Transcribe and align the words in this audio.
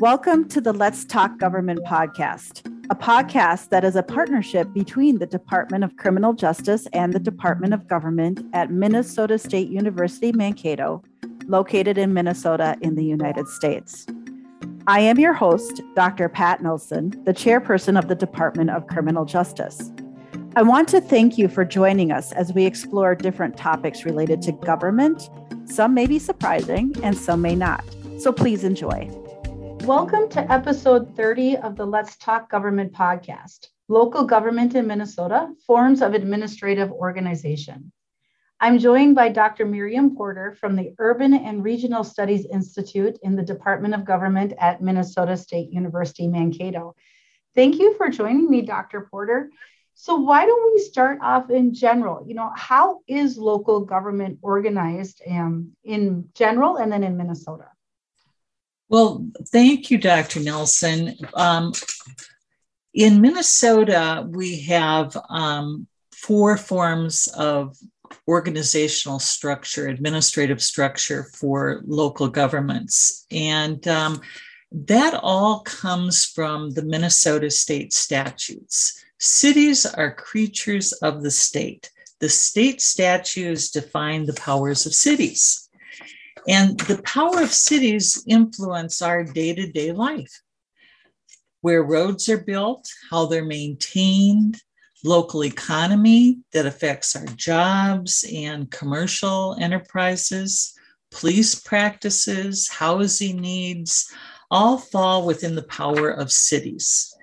Welcome 0.00 0.48
to 0.50 0.60
the 0.60 0.72
Let's 0.72 1.04
Talk 1.04 1.38
Government 1.38 1.80
podcast, 1.84 2.64
a 2.88 2.94
podcast 2.94 3.70
that 3.70 3.82
is 3.82 3.96
a 3.96 4.02
partnership 4.04 4.72
between 4.72 5.18
the 5.18 5.26
Department 5.26 5.82
of 5.82 5.96
Criminal 5.96 6.34
Justice 6.34 6.86
and 6.92 7.12
the 7.12 7.18
Department 7.18 7.74
of 7.74 7.88
Government 7.88 8.44
at 8.52 8.70
Minnesota 8.70 9.40
State 9.40 9.70
University 9.70 10.30
Mankato, 10.30 11.02
located 11.48 11.98
in 11.98 12.14
Minnesota 12.14 12.76
in 12.80 12.94
the 12.94 13.04
United 13.04 13.48
States. 13.48 14.06
I 14.86 15.00
am 15.00 15.18
your 15.18 15.32
host, 15.32 15.82
Dr. 15.96 16.28
Pat 16.28 16.62
Nelson, 16.62 17.20
the 17.24 17.34
chairperson 17.34 17.98
of 17.98 18.06
the 18.06 18.14
Department 18.14 18.70
of 18.70 18.86
Criminal 18.86 19.24
Justice. 19.24 19.90
I 20.54 20.62
want 20.62 20.88
to 20.90 21.00
thank 21.00 21.38
you 21.38 21.48
for 21.48 21.64
joining 21.64 22.12
us 22.12 22.30
as 22.30 22.52
we 22.52 22.66
explore 22.66 23.16
different 23.16 23.56
topics 23.56 24.04
related 24.04 24.42
to 24.42 24.52
government. 24.52 25.28
Some 25.64 25.92
may 25.92 26.06
be 26.06 26.20
surprising 26.20 26.94
and 27.02 27.18
some 27.18 27.42
may 27.42 27.56
not. 27.56 27.84
So 28.20 28.32
please 28.32 28.62
enjoy. 28.62 29.10
Welcome 29.88 30.28
to 30.32 30.52
episode 30.52 31.16
30 31.16 31.56
of 31.56 31.74
the 31.74 31.86
Let's 31.86 32.18
Talk 32.18 32.50
Government 32.50 32.92
podcast 32.92 33.68
Local 33.88 34.22
Government 34.22 34.74
in 34.74 34.86
Minnesota 34.86 35.48
Forms 35.66 36.02
of 36.02 36.12
Administrative 36.12 36.92
Organization. 36.92 37.90
I'm 38.60 38.78
joined 38.78 39.14
by 39.14 39.30
Dr. 39.30 39.64
Miriam 39.64 40.14
Porter 40.14 40.54
from 40.60 40.76
the 40.76 40.94
Urban 40.98 41.32
and 41.32 41.64
Regional 41.64 42.04
Studies 42.04 42.44
Institute 42.44 43.18
in 43.22 43.34
the 43.34 43.42
Department 43.42 43.94
of 43.94 44.04
Government 44.04 44.52
at 44.60 44.82
Minnesota 44.82 45.38
State 45.38 45.72
University 45.72 46.28
Mankato. 46.28 46.94
Thank 47.54 47.78
you 47.78 47.96
for 47.96 48.10
joining 48.10 48.50
me, 48.50 48.60
Dr. 48.60 49.08
Porter. 49.10 49.48
So, 49.94 50.16
why 50.16 50.44
don't 50.44 50.74
we 50.74 50.80
start 50.80 51.20
off 51.22 51.48
in 51.48 51.72
general? 51.72 52.26
You 52.28 52.34
know, 52.34 52.52
how 52.54 53.00
is 53.08 53.38
local 53.38 53.86
government 53.86 54.40
organized 54.42 55.22
um, 55.26 55.72
in 55.82 56.28
general 56.34 56.76
and 56.76 56.92
then 56.92 57.04
in 57.04 57.16
Minnesota? 57.16 57.68
Well, 58.88 59.26
thank 59.48 59.90
you, 59.90 59.98
Dr. 59.98 60.40
Nelson. 60.40 61.14
Um, 61.34 61.72
in 62.94 63.20
Minnesota, 63.20 64.26
we 64.28 64.60
have 64.62 65.16
um, 65.28 65.86
four 66.12 66.56
forms 66.56 67.28
of 67.36 67.76
organizational 68.26 69.18
structure, 69.18 69.88
administrative 69.88 70.62
structure 70.62 71.24
for 71.34 71.82
local 71.86 72.28
governments. 72.28 73.26
And 73.30 73.86
um, 73.88 74.20
that 74.72 75.14
all 75.22 75.60
comes 75.60 76.24
from 76.24 76.70
the 76.70 76.82
Minnesota 76.82 77.50
state 77.50 77.92
statutes. 77.92 79.02
Cities 79.18 79.84
are 79.86 80.14
creatures 80.14 80.92
of 80.92 81.22
the 81.22 81.30
state. 81.30 81.90
The 82.20 82.28
state 82.28 82.80
statutes 82.80 83.70
define 83.70 84.26
the 84.26 84.34
powers 84.34 84.86
of 84.86 84.94
cities. 84.94 85.67
And 86.48 86.80
the 86.80 87.02
power 87.02 87.42
of 87.42 87.52
cities 87.52 88.24
influence 88.26 89.02
our 89.02 89.22
day 89.22 89.54
to 89.54 89.70
day 89.70 89.92
life. 89.92 90.42
Where 91.60 91.82
roads 91.82 92.28
are 92.30 92.38
built, 92.38 92.88
how 93.10 93.26
they're 93.26 93.44
maintained, 93.44 94.62
local 95.04 95.44
economy 95.44 96.38
that 96.52 96.64
affects 96.64 97.14
our 97.14 97.26
jobs 97.26 98.24
and 98.34 98.70
commercial 98.70 99.56
enterprises, 99.60 100.72
police 101.10 101.54
practices, 101.54 102.68
housing 102.68 103.40
needs, 103.40 104.10
all 104.50 104.78
fall 104.78 105.26
within 105.26 105.54
the 105.54 105.62
power 105.64 106.08
of 106.10 106.32
cities. 106.32 107.14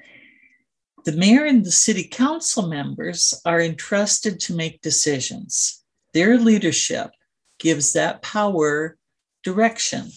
The 1.06 1.14
mayor 1.14 1.46
and 1.46 1.66
the 1.66 1.72
city 1.72 2.04
council 2.04 2.68
members 2.68 3.34
are 3.46 3.62
entrusted 3.62 4.40
to 4.42 4.56
make 4.56 4.82
decisions. 4.82 5.84
Their 6.14 6.38
leadership 6.38 7.12
gives 7.58 7.94
that 7.94 8.22
power 8.22 8.98
direction. 9.46 10.12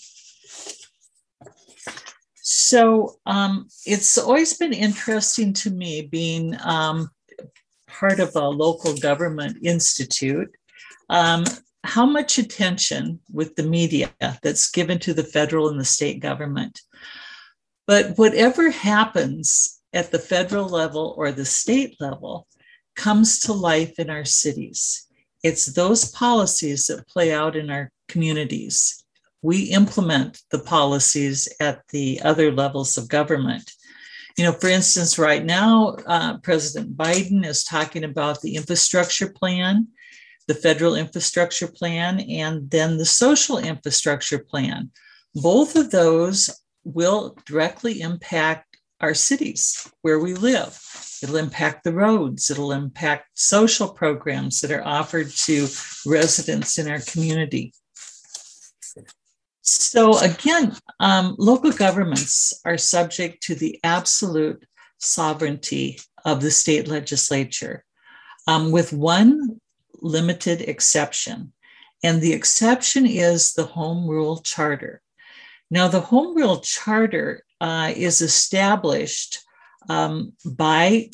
So 2.42 3.18
um, 3.26 3.68
it's 3.86 4.19
always 4.19 4.58
been 4.58 4.72
interesting 4.72 5.53
to 5.53 5.70
me 5.70 6.03
being 6.03 6.56
um, 6.64 7.10
part 7.86 8.19
of 8.19 8.34
a 8.34 8.48
local 8.48 8.97
government 8.97 9.58
institute. 9.62 10.50
Um, 11.10 11.44
how 11.84 12.04
much 12.04 12.38
attention 12.38 13.20
with 13.32 13.54
the 13.54 13.62
media 13.62 14.10
that's 14.42 14.70
given 14.70 14.98
to 15.00 15.14
the 15.14 15.25
federal 15.25 15.69
and 15.69 15.78
the 15.78 15.84
state 15.84 16.20
government. 16.20 16.80
But 17.86 18.19
whatever 18.19 18.70
happens 18.70 19.80
at 19.92 20.10
the 20.10 20.19
federal 20.19 20.69
level 20.69 21.14
or 21.16 21.32
the 21.32 21.44
state 21.44 21.97
level 22.00 22.47
comes 22.97 23.41
to 23.41 23.53
life 23.53 23.98
in 23.98 24.10
our 24.10 24.24
cities. 24.24 25.06
It's 25.42 25.66
those 25.66 26.10
policies 26.10 26.86
that 26.86 27.08
play 27.08 27.32
out 27.32 27.56
in 27.56 27.70
our 27.70 27.91
communities 28.08 29.04
we 29.43 29.65
implement 29.65 30.43
the 30.50 30.59
policies 30.59 31.49
at 31.60 31.82
the 31.88 32.21
other 32.22 32.50
levels 32.50 32.97
of 32.97 33.09
government. 33.09 33.72
You 34.37 34.44
know, 34.44 34.53
for 34.53 34.69
instance, 34.69 35.19
right 35.19 35.44
now, 35.44 35.97
uh, 36.06 36.38
President 36.38 36.97
Biden 36.97 37.44
is 37.44 37.65
talking 37.65 38.04
about 38.04 38.41
the 38.41 38.56
infrastructure 38.56 39.28
plan, 39.28 39.88
the 40.47 40.54
federal 40.54 40.94
infrastructure 40.94 41.69
plan, 41.69 42.21
and 42.21 42.71
then 42.71 42.98
the 42.98 43.04
social 43.04 43.59
infrastructure 43.59 44.38
plan. 44.38 44.91
Both 45.34 45.77
of 45.77 45.91
those 45.91 46.50
will 46.84 47.37
directly 47.47 48.00
impact 48.00 48.77
our 49.00 49.15
cities 49.15 49.91
where 50.03 50.19
we 50.19 50.34
live. 50.34 50.81
It'll 51.22 51.37
impact 51.37 51.84
the 51.84 51.93
roads, 51.93 52.50
it'll 52.50 52.72
impact 52.72 53.31
social 53.34 53.88
programs 53.88 54.60
that 54.60 54.71
are 54.71 54.87
offered 54.87 55.31
to 55.31 55.69
residents 56.06 56.78
in 56.78 56.88
our 56.88 57.00
community. 57.00 57.72
So, 59.68 60.18
again, 60.18 60.76
um, 61.00 61.36
local 61.38 61.72
governments 61.72 62.54
are 62.64 62.78
subject 62.78 63.42
to 63.44 63.54
the 63.54 63.78
absolute 63.84 64.64
sovereignty 64.98 65.98
of 66.24 66.40
the 66.40 66.50
state 66.50 66.88
legislature, 66.88 67.84
um, 68.46 68.72
with 68.72 68.92
one 68.92 69.60
limited 70.00 70.62
exception. 70.62 71.52
And 72.02 72.20
the 72.20 72.32
exception 72.32 73.06
is 73.06 73.52
the 73.52 73.64
Home 73.64 74.08
Rule 74.08 74.38
Charter. 74.38 75.02
Now, 75.70 75.88
the 75.88 76.00
Home 76.00 76.36
Rule 76.36 76.60
Charter 76.60 77.44
uh, 77.60 77.92
is 77.94 78.20
established 78.20 79.40
um, 79.89 80.33
by 80.44 81.09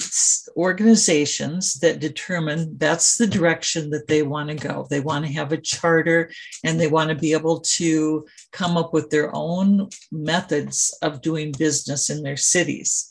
organizations 0.57 1.75
that 1.75 2.01
determine 2.01 2.77
that's 2.79 3.17
the 3.17 3.27
direction 3.27 3.91
that 3.91 4.09
they 4.09 4.23
want 4.23 4.49
to 4.49 4.55
go. 4.57 4.87
They 4.91 5.01
want 5.01 5.27
to 5.27 5.33
have 5.33 5.53
a 5.53 5.61
charter 5.61 6.31
and 6.65 6.79
they 6.79 6.89
want 6.89 7.11
to 7.11 7.15
be 7.15 7.33
able 7.33 7.61
to 7.61 8.27
come 8.53 8.77
up 8.77 8.93
with 8.93 9.11
their 9.11 9.35
own 9.35 9.89
methods 10.11 10.97
of 11.03 11.23
doing 11.23 11.53
business 11.53 12.11
in 12.11 12.23
their 12.23 12.37
cities. 12.37 13.11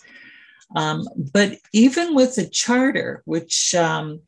Um, 0.75 1.07
but 1.31 1.57
even 1.71 2.15
with 2.15 2.35
the 2.35 2.47
charter, 2.47 3.21
which 3.25 3.75
um, 3.75 4.21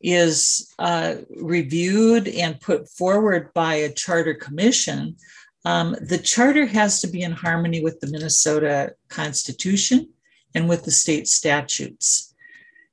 is 0.00 0.72
uh, 0.78 1.16
reviewed 1.30 2.28
and 2.28 2.60
put 2.60 2.88
forward 2.88 3.52
by 3.54 3.74
a 3.74 3.92
charter 3.92 4.34
commission, 4.34 5.16
um, 5.64 5.94
the 6.00 6.18
charter 6.18 6.64
has 6.64 7.00
to 7.00 7.06
be 7.06 7.22
in 7.22 7.32
harmony 7.32 7.82
with 7.82 8.00
the 8.00 8.06
Minnesota 8.06 8.94
Constitution 9.08 10.08
and 10.54 10.68
with 10.68 10.84
the 10.84 10.90
state 10.90 11.28
statutes. 11.28 12.34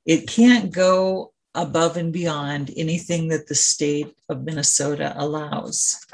It 0.06 0.26
can't 0.26 0.72
go 0.72 1.32
above 1.54 1.96
and 1.96 2.12
beyond 2.12 2.70
anything 2.76 3.28
that 3.28 3.48
the 3.48 3.54
state 3.54 4.14
of 4.28 4.44
Minnesota 4.44 5.12
allows. 5.16 6.06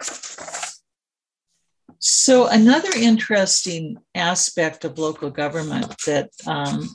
So, 1.98 2.48
another 2.48 2.90
interesting 2.96 3.96
aspect 4.14 4.84
of 4.84 4.98
local 4.98 5.30
government 5.30 5.94
that 6.06 6.30
um, 6.46 6.90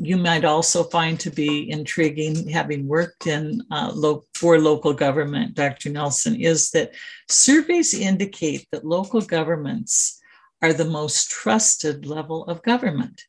you 0.00 0.16
might 0.16 0.44
also 0.44 0.84
find 0.84 1.18
to 1.20 1.30
be 1.30 1.70
intriguing, 1.70 2.48
having 2.48 2.86
worked 2.86 3.26
in 3.26 3.62
uh, 3.70 3.90
lo- 3.92 4.24
for 4.34 4.60
local 4.60 4.92
government, 4.92 5.54
Dr. 5.54 5.90
Nelson, 5.90 6.36
is 6.36 6.70
that 6.70 6.94
surveys 7.28 7.94
indicate 7.94 8.66
that 8.70 8.84
local 8.84 9.20
governments 9.20 10.20
are 10.62 10.72
the 10.72 10.84
most 10.84 11.30
trusted 11.30 12.06
level 12.06 12.44
of 12.44 12.62
government 12.62 13.24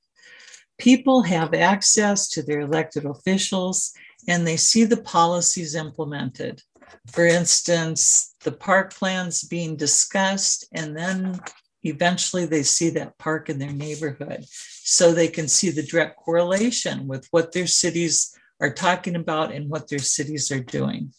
people 0.78 1.22
have 1.24 1.54
access 1.54 2.28
to 2.30 2.42
their 2.42 2.62
elected 2.62 3.06
officials 3.06 3.94
and 4.28 4.48
they 4.48 4.58
see 4.58 4.84
the 4.86 5.02
policies 5.02 5.76
implemented. 5.76 6.62
For 7.08 7.26
instance, 7.26 8.36
the 8.44 8.52
park 8.52 8.94
plans 8.94 9.44
being 9.44 9.76
discussed, 9.76 10.68
and 10.74 10.96
then 10.96 11.40
eventually 11.84 12.46
they 12.46 12.64
see 12.64 12.90
that 12.92 13.18
park 13.18 13.50
in 13.50 13.60
their 13.60 13.72
neighborhood. 13.72 14.46
So 14.50 15.12
they 15.12 15.28
can 15.28 15.48
see 15.48 15.70
the 15.70 15.84
direct 15.84 16.18
correlation 16.18 17.08
with 17.08 17.28
what 17.32 17.52
their 17.52 17.68
cities 17.68 18.34
are 18.62 18.74
talking 18.74 19.16
about 19.16 19.54
and 19.54 19.70
what 19.70 19.90
their 19.90 20.00
cities 20.00 20.52
are 20.52 20.64
doing. 20.64 21.14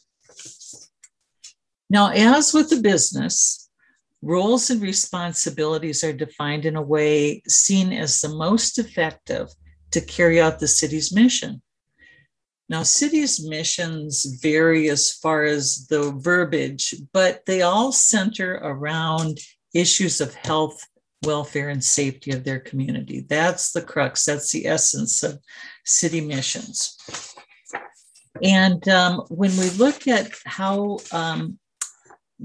Now, 1.91 2.11
as 2.11 2.55
with 2.55 2.71
the 2.71 2.81
business, 2.81 3.64
roles 4.25 4.71
and 4.71 4.81
responsibilities 4.81 6.03
are 6.03 6.12
defined 6.12 6.65
in 6.65 6.76
a 6.76 6.82
way 6.82 7.43
seen 7.47 7.93
as 7.93 8.21
the 8.21 8.35
most 8.35 8.79
effective 8.79 9.49
to 9.91 10.00
carry 10.00 10.41
out 10.41 10.59
the 10.59 10.67
city's 10.67 11.15
mission. 11.15 11.62
Now, 12.69 12.82
cities' 12.82 13.47
missions 13.47 14.25
vary 14.43 14.88
as 14.88 15.12
far 15.12 15.44
as 15.44 15.87
the 15.88 16.12
verbiage, 16.12 16.94
but 17.12 17.44
they 17.44 17.61
all 17.61 17.93
center 17.93 18.55
around 18.55 19.38
issues 19.75 20.23
of 20.23 20.35
health, 20.35 20.82
welfare, 21.25 21.69
and 21.69 21.85
safety 21.85 22.31
of 22.31 22.44
their 22.44 22.61
community. 22.61 23.20
That's 23.29 23.73
the 23.73 23.82
crux, 23.82 24.25
that's 24.25 24.50
the 24.50 24.67
essence 24.67 25.23
of 25.23 25.38
city 25.85 26.23
missions. 26.23 26.97
And 28.43 28.88
um, 28.88 29.23
when 29.29 29.55
we 29.59 29.69
look 29.70 30.09
at 30.09 30.31
how 30.47 30.99
um, 31.12 31.59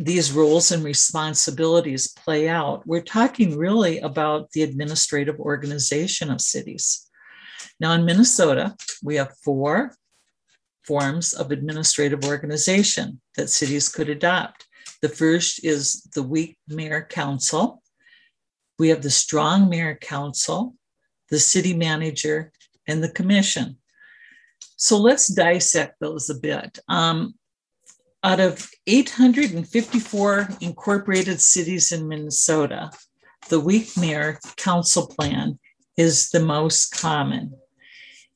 these 0.01 0.31
roles 0.31 0.71
and 0.71 0.81
responsibilities 0.81 2.07
play 2.07 2.47
out, 2.47 2.87
we're 2.87 3.01
talking 3.01 3.57
really 3.57 3.99
about 3.99 4.49
the 4.51 4.63
administrative 4.63 5.37
organization 5.41 6.31
of 6.31 6.39
cities. 6.39 7.05
Now, 7.81 7.91
in 7.91 8.05
Minnesota, 8.05 8.75
we 9.03 9.17
have 9.17 9.37
four 9.43 9.93
forms 10.85 11.33
of 11.33 11.51
administrative 11.51 12.23
organization 12.23 13.19
that 13.35 13.49
cities 13.49 13.89
could 13.89 14.07
adopt. 14.07 14.65
The 15.01 15.09
first 15.09 15.65
is 15.65 16.01
the 16.15 16.23
weak 16.23 16.57
mayor 16.69 17.05
council. 17.09 17.83
We 18.79 18.87
have 18.89 19.01
the 19.01 19.09
strong 19.09 19.69
mayor 19.69 19.95
council, 19.95 20.75
the 21.29 21.39
city 21.39 21.73
manager, 21.73 22.53
and 22.87 23.03
the 23.03 23.11
commission. 23.11 23.77
So 24.77 24.97
let's 24.97 25.27
dissect 25.27 25.95
those 25.99 26.29
a 26.29 26.35
bit. 26.35 26.79
Um, 26.87 27.33
out 28.23 28.39
of 28.39 28.69
854 28.85 30.49
incorporated 30.59 31.41
cities 31.41 31.91
in 31.91 32.07
Minnesota, 32.07 32.91
the 33.47 33.59
weak 33.59 33.97
mayor 33.97 34.39
council 34.57 35.07
plan 35.07 35.57
is 35.95 36.29
the 36.29 36.41
most 36.41 36.91
common. 36.99 37.53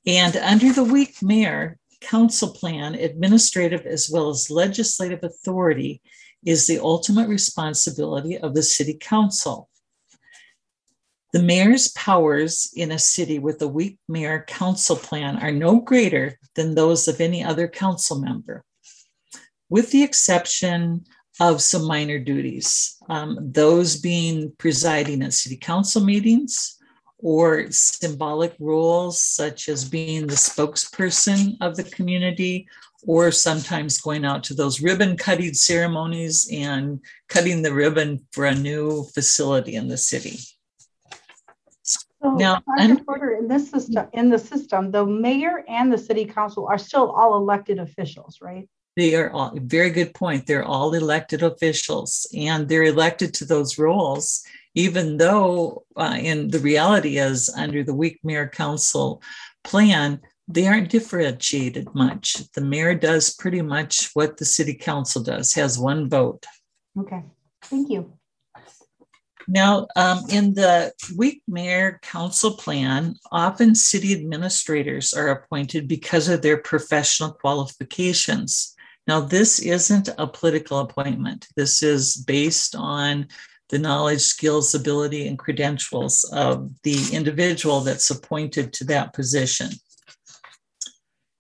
And 0.06 0.38
under 0.38 0.72
the 0.72 0.84
weak 0.84 1.22
mayor 1.22 1.78
council 2.00 2.54
plan, 2.54 2.96
administrative 2.96 3.86
as 3.86 4.10
well 4.12 4.30
as 4.30 4.50
legislative 4.50 5.20
authority 5.24 6.02
is 6.46 6.68
the 6.68 6.80
ultimate 6.80 7.28
responsibility 7.28 8.38
of 8.38 8.54
the 8.54 8.64
city 8.64 8.98
council. 9.00 9.70
The 11.34 11.42
mayor's 11.42 11.92
powers 11.92 12.70
in 12.76 12.92
a 12.92 13.00
city 13.00 13.40
with 13.40 13.62
a 13.62 13.68
weak 13.68 13.98
mayor 14.08 14.46
council 14.48 14.96
plan 14.96 15.38
are 15.38 15.52
no 15.52 15.80
greater 15.80 16.38
than 16.56 16.76
those 16.76 17.08
of 17.08 17.20
any 17.20 17.44
other 17.44 17.68
council 17.68 18.20
member 18.20 18.64
with 19.70 19.92
the 19.92 20.04
exception 20.04 21.06
of 21.40 21.62
some 21.62 21.86
minor 21.86 22.20
duties, 22.20 22.98
um, 23.10 23.38
those 23.42 23.98
being 23.98 24.52
presiding 24.58 25.22
at 25.24 25.34
city 25.34 25.58
council 25.58 26.04
meetings 26.04 26.78
or 27.18 27.68
symbolic 27.72 28.54
roles 28.60 29.24
such 29.24 29.70
as 29.70 29.88
being 29.88 30.28
the 30.28 30.36
spokesperson 30.36 31.56
of 31.62 31.76
the 31.76 31.84
community 31.84 32.68
or 33.06 33.32
sometimes 33.32 34.00
going 34.00 34.26
out 34.26 34.44
to 34.44 34.54
those 34.54 34.82
ribbon 34.82 35.18
cutting 35.18 35.54
ceremonies 35.54 36.50
and 36.52 37.00
cutting 37.30 37.62
the 37.62 37.74
ribbon 37.74 38.26
for 38.32 38.46
a 38.46 38.56
new 38.56 39.04
facility 39.14 39.76
in 39.76 39.88
the 39.88 39.98
city. 39.98 40.38
So, 41.82 42.36
now, 42.36 42.62
Dr. 42.78 43.04
Porter, 43.04 43.32
in 43.34 43.48
this 43.48 43.70
system, 43.70 44.08
in 44.14 44.30
the 44.30 44.40
system, 44.40 44.92
the 44.92 45.06
mayor 45.06 45.66
and 45.68 45.92
the 45.92 45.98
city 45.98 46.26
council 46.26 46.68
are 46.68 46.78
still 46.78 47.12
all 47.12 47.36
elected 47.36 47.80
officials, 47.80 48.40
right? 48.42 48.70
They 48.96 49.16
are 49.16 49.32
all 49.32 49.54
very 49.56 49.90
good 49.90 50.14
point. 50.14 50.46
They're 50.46 50.64
all 50.64 50.94
elected 50.94 51.42
officials 51.42 52.28
and 52.36 52.68
they're 52.68 52.84
elected 52.84 53.34
to 53.36 53.46
those 53.46 53.80
roles, 53.80 54.44
even 54.76 55.18
though, 55.18 55.84
uh, 55.96 56.18
in 56.20 56.50
the 56.50 56.60
reality 56.60 57.18
is, 57.18 57.50
under 57.50 57.84
the 57.84 57.94
weak 57.94 58.20
mayor 58.24 58.48
council 58.48 59.22
plan, 59.64 60.22
they 60.48 60.68
aren't 60.68 60.90
differentiated 60.90 61.88
much. 61.96 62.52
The 62.52 62.62
mayor 62.62 62.94
does 62.94 63.34
pretty 63.34 63.62
much 63.62 64.12
what 64.14 64.38
the 64.38 64.46
city 64.46 64.74
council 64.74 65.24
does, 65.24 65.54
has 65.54 65.80
one 65.80 66.10
vote. 66.10 66.46
Okay, 67.00 67.24
thank 67.64 67.90
you. 67.90 68.14
Now, 69.48 69.88
um, 69.96 70.24
in 70.30 70.54
the 70.54 70.94
weak 71.18 71.42
mayor 71.48 72.00
council 72.02 72.56
plan, 72.56 73.16
often 73.32 73.76
city 73.76 74.14
administrators 74.14 75.14
are 75.14 75.30
appointed 75.30 75.88
because 75.88 76.30
of 76.30 76.42
their 76.42 76.58
professional 76.58 77.32
qualifications. 77.32 78.73
Now, 79.08 79.20
this 79.20 79.60
isn't 79.60 80.10
a 80.18 80.28
political 80.28 80.80
appointment. 80.80 81.48
This 81.56 81.84
is 81.84 82.16
based 82.16 82.76
on 82.76 83.28
the 83.70 83.80
knowledge, 83.80 84.22
skills, 84.22 84.76
ability, 84.76 85.28
and 85.28 85.38
credentials 85.38 86.24
of 86.34 86.70
the 86.84 87.10
individual 87.12 87.82
that's 87.82 88.10
appointed 88.12 88.72
to 88.74 88.86
that 88.86 89.14
position. 89.14 89.70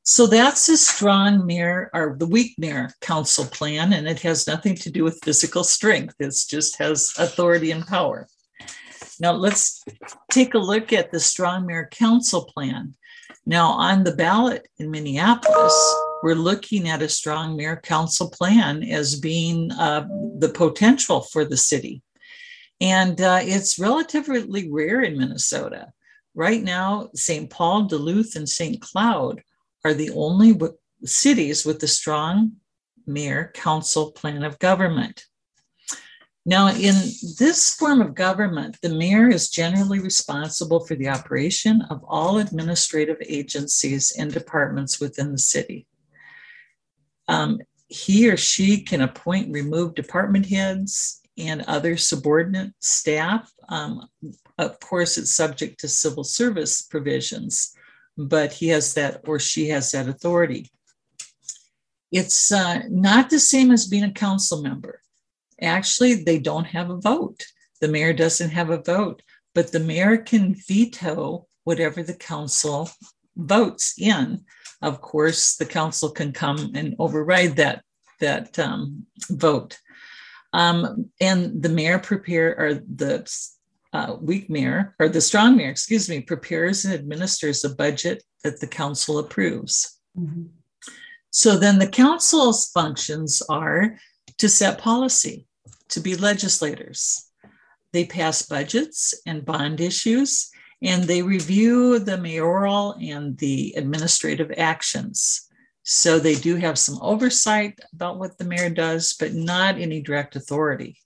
So 0.06 0.27
that's 0.27 0.68
a 0.68 0.75
strong 0.75 1.45
mayor 1.45 1.89
or 1.94 2.15
the 2.19 2.27
weak 2.27 2.56
mayor 2.57 2.89
council 3.00 3.45
plan, 3.45 3.94
and 3.94 4.07
it 4.07 4.19
has 4.21 4.48
nothing 4.48 4.75
to 4.75 4.92
do 4.92 5.04
with 5.04 5.24
physical 5.24 5.63
strength. 5.63 6.16
It 6.19 6.36
just 6.50 6.77
has 6.77 7.13
authority 7.18 7.71
and 7.71 7.88
power. 7.88 8.27
Now 9.19 9.31
let's 9.31 9.81
take 10.30 10.56
a 10.56 10.59
look 10.59 10.92
at 10.92 11.12
the 11.12 11.19
strong 11.21 11.66
mayor 11.66 11.88
council 11.89 12.44
plan. 12.45 12.95
Now 13.45 13.68
on 13.68 14.04
the 14.04 14.16
ballot 14.16 14.68
in 14.77 14.92
Minneapolis, 14.92 15.95
we're 16.23 16.35
looking 16.35 16.87
at 16.87 17.01
a 17.01 17.09
strong 17.09 17.57
mayor 17.57 17.75
council 17.75 18.29
plan 18.29 18.81
as 18.81 19.19
being 19.19 19.69
uh, 19.73 20.07
the 20.39 20.47
potential 20.47 21.19
for 21.19 21.43
the 21.43 21.57
city. 21.57 22.01
And 22.79 23.19
uh, 23.19 23.39
it's 23.41 23.77
relatively 23.77 24.71
rare 24.71 25.01
in 25.01 25.17
Minnesota. 25.17 25.91
Right 26.33 26.63
now, 26.63 27.09
St. 27.13 27.49
Paul, 27.49 27.83
Duluth, 27.83 28.37
and 28.37 28.47
St. 28.47 28.79
Cloud 28.79 29.43
are 29.83 29.93
the 29.93 30.11
only 30.11 30.53
w- 30.53 30.77
cities 31.03 31.65
with 31.65 31.83
a 31.83 31.87
strong 31.87 32.53
mayor 33.05 33.51
council 33.53 34.13
plan 34.13 34.43
of 34.43 34.59
government. 34.59 35.25
Now, 36.45 36.69
in 36.69 36.95
this 37.37 37.75
form 37.75 37.99
of 37.99 38.15
government, 38.15 38.77
the 38.81 38.95
mayor 38.95 39.29
is 39.29 39.49
generally 39.49 39.99
responsible 39.99 40.85
for 40.85 40.95
the 40.95 41.09
operation 41.09 41.81
of 41.89 42.01
all 42.07 42.37
administrative 42.37 43.17
agencies 43.27 44.13
and 44.17 44.31
departments 44.31 45.01
within 45.01 45.33
the 45.33 45.37
city. 45.37 45.85
Um, 47.27 47.59
he 47.87 48.29
or 48.29 48.37
she 48.37 48.81
can 48.81 49.01
appoint 49.01 49.53
remove 49.53 49.95
department 49.95 50.47
heads 50.47 51.21
and 51.37 51.63
other 51.63 51.97
subordinate 51.97 52.73
staff. 52.79 53.51
Um, 53.69 54.07
of 54.57 54.79
course, 54.79 55.17
it's 55.17 55.33
subject 55.33 55.79
to 55.79 55.87
civil 55.87 56.23
service 56.23 56.81
provisions, 56.81 57.75
but 58.17 58.53
he 58.53 58.67
has 58.69 58.93
that 58.95 59.21
or 59.27 59.39
she 59.39 59.69
has 59.69 59.91
that 59.91 60.07
authority. 60.07 60.69
It's 62.11 62.51
uh, 62.51 62.83
not 62.89 63.29
the 63.29 63.39
same 63.39 63.71
as 63.71 63.87
being 63.87 64.03
a 64.03 64.11
council 64.11 64.61
member. 64.61 65.01
Actually, 65.61 66.15
they 66.15 66.39
don't 66.39 66.65
have 66.65 66.89
a 66.89 66.97
vote. 66.97 67.44
The 67.81 67.87
mayor 67.87 68.13
doesn't 68.13 68.51
have 68.51 68.69
a 68.69 68.81
vote, 68.81 69.23
but 69.56 69.71
the 69.71 69.80
mayor 69.80 70.18
can 70.18 70.56
veto 70.56 71.47
whatever 71.63 72.03
the 72.03 72.13
council 72.13 72.89
votes 73.35 73.95
in 73.97 74.45
of 74.83 75.02
course, 75.02 75.56
the 75.56 75.66
council 75.66 76.09
can 76.09 76.31
come 76.33 76.71
and 76.75 76.95
override 76.99 77.56
that, 77.56 77.83
that 78.19 78.59
um, 78.59 79.06
vote. 79.30 79.80
Um, 80.52 81.09
and 81.19 81.63
the 81.63 81.69
mayor 81.69 81.97
prepare, 81.97 82.56
or 82.59 82.73
the 82.75 83.28
uh, 83.94 84.18
weak 84.19 84.49
mayor, 84.49 84.95
or 84.99 85.09
the 85.09 85.21
strong 85.21 85.56
mayor, 85.56 85.69
excuse 85.69 86.09
me, 86.09 86.19
prepares 86.19 86.85
and 86.85 86.94
administers 86.94 87.63
a 87.63 87.73
budget 87.73 88.23
that 88.44 88.59
the 88.59 88.68
council 88.68 89.19
approves. 89.19 89.99
Mm-hmm. 90.19 90.44
So 91.31 91.57
then 91.57 91.80
the 91.80 91.87
council's 91.87 92.69
functions 92.69 93.42
are 93.49 93.97
to 94.37 94.49
set 94.49 94.78
policy, 94.78 95.47
to 95.90 95.99
be 95.99 96.16
legislators. 96.16 97.31
They 97.94 98.06
pass 98.06 98.42
budgets 98.44 99.13
and 99.25 99.45
bond 99.45 99.80
issues 99.80 100.52
and 100.83 101.06
they 101.06 101.21
review 101.21 101.97
the 101.97 102.18
mayoral 102.18 102.95
and 103.02 103.37
the 103.37 103.73
administrative 103.78 104.52
actions. 104.57 105.47
So 105.83 106.19
they 106.19 106.35
do 106.35 106.57
have 106.57 106.78
some 106.78 106.99
oversight 107.02 107.80
about 107.94 108.19
what 108.19 108.37
the 108.37 108.45
mayor 108.45 108.69
does, 108.69 109.16
but 109.18 109.33
not 109.33 109.78
any 109.78 110.02
direct 110.02 110.35
authority. 110.35 110.97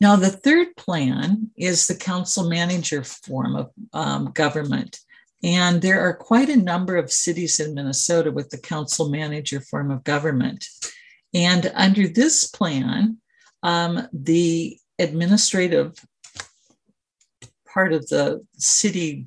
Now, 0.00 0.16
the 0.16 0.30
third 0.30 0.76
plan 0.76 1.50
is 1.56 1.86
the 1.86 1.96
council 1.96 2.48
manager 2.48 3.02
form 3.02 3.56
of 3.56 3.70
um, 3.92 4.30
government. 4.32 5.00
And 5.42 5.82
there 5.82 6.00
are 6.00 6.14
quite 6.14 6.48
a 6.48 6.56
number 6.56 6.96
of 6.96 7.12
cities 7.12 7.60
in 7.60 7.74
Minnesota 7.74 8.30
with 8.30 8.50
the 8.50 8.58
council 8.58 9.08
manager 9.08 9.60
form 9.60 9.90
of 9.90 10.04
government. 10.04 10.66
And 11.34 11.70
under 11.74 12.08
this 12.08 12.48
plan, 12.48 13.18
um, 13.62 14.08
the 14.12 14.78
administrative 14.98 15.94
part 17.72 17.92
of 17.92 18.08
the 18.08 18.44
city 18.56 19.26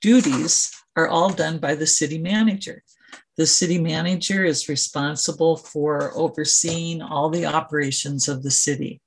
duties 0.00 0.72
are 0.96 1.08
all 1.08 1.30
done 1.30 1.58
by 1.58 1.74
the 1.74 1.86
city 1.86 2.18
manager. 2.18 2.82
The 3.36 3.46
city 3.46 3.78
manager 3.78 4.44
is 4.44 4.68
responsible 4.68 5.56
for 5.56 6.12
overseeing 6.14 7.00
all 7.00 7.30
the 7.30 7.46
operations 7.46 8.28
of 8.28 8.42
the 8.42 8.50
city. 8.50 9.00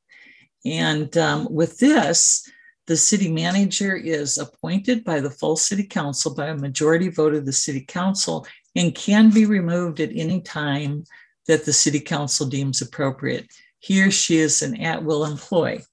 And 0.66 1.16
um, 1.18 1.48
with 1.52 1.78
this, 1.78 2.50
the 2.88 2.98
city 2.98 3.32
manager 3.32 3.96
is 3.96 4.38
appointed 4.38 5.04
by 5.04 5.20
the 5.20 5.30
full 5.30 5.56
city 5.56 5.84
council 5.84 6.34
by 6.34 6.48
a 6.48 6.58
majority 6.58 7.10
vote 7.10 7.34
of 7.34 7.46
the 7.46 7.54
city 7.54 7.82
council 7.82 8.46
and 8.76 8.96
can 8.96 9.30
be 9.30 9.46
removed 9.46 10.00
at 10.00 10.10
any 10.14 10.42
time 10.42 11.04
that 11.48 11.66
the 11.66 11.74
city 11.74 12.00
council 12.00 12.46
deems 12.46 12.82
appropriate. 12.82 13.48
He 13.80 14.02
or 14.02 14.12
she 14.12 14.38
is 14.38 14.62
an 14.62 14.82
at 14.82 15.04
will 15.04 15.26
employee. 15.26 15.84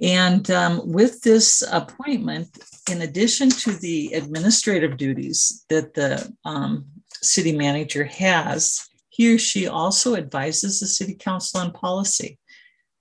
And 0.00 0.48
um, 0.50 0.92
with 0.92 1.22
this 1.22 1.62
appointment, 1.72 2.58
in 2.90 3.02
addition 3.02 3.50
to 3.50 3.72
the 3.72 4.12
administrative 4.14 4.96
duties 4.96 5.64
that 5.68 5.94
the 5.94 6.32
um, 6.44 6.86
city 7.22 7.56
manager 7.56 8.04
has, 8.04 8.86
he 9.08 9.34
or 9.34 9.38
she 9.38 9.66
also 9.66 10.14
advises 10.14 10.78
the 10.78 10.86
city 10.86 11.14
council 11.14 11.60
on 11.60 11.72
policy, 11.72 12.38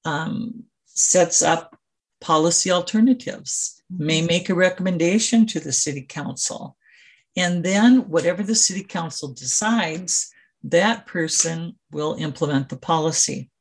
um, 0.06 0.64
sets 0.86 1.44
up 1.44 1.78
policy 2.20 2.72
alternatives, 2.72 3.84
may 3.90 4.20
mm-hmm. 4.20 4.28
make 4.28 4.50
a 4.50 4.56
recommendation 4.56 5.46
to 5.46 5.60
the 5.60 5.72
city 5.72 6.02
council. 6.02 6.76
And 7.36 7.64
then, 7.64 8.10
whatever 8.10 8.42
the 8.42 8.56
city 8.56 8.84
council 8.84 9.32
decides, 9.32 10.34
that 10.64 11.06
person 11.06 11.76
will 11.92 12.16
implement 12.16 12.70
the 12.70 12.78
policy. 12.78 13.52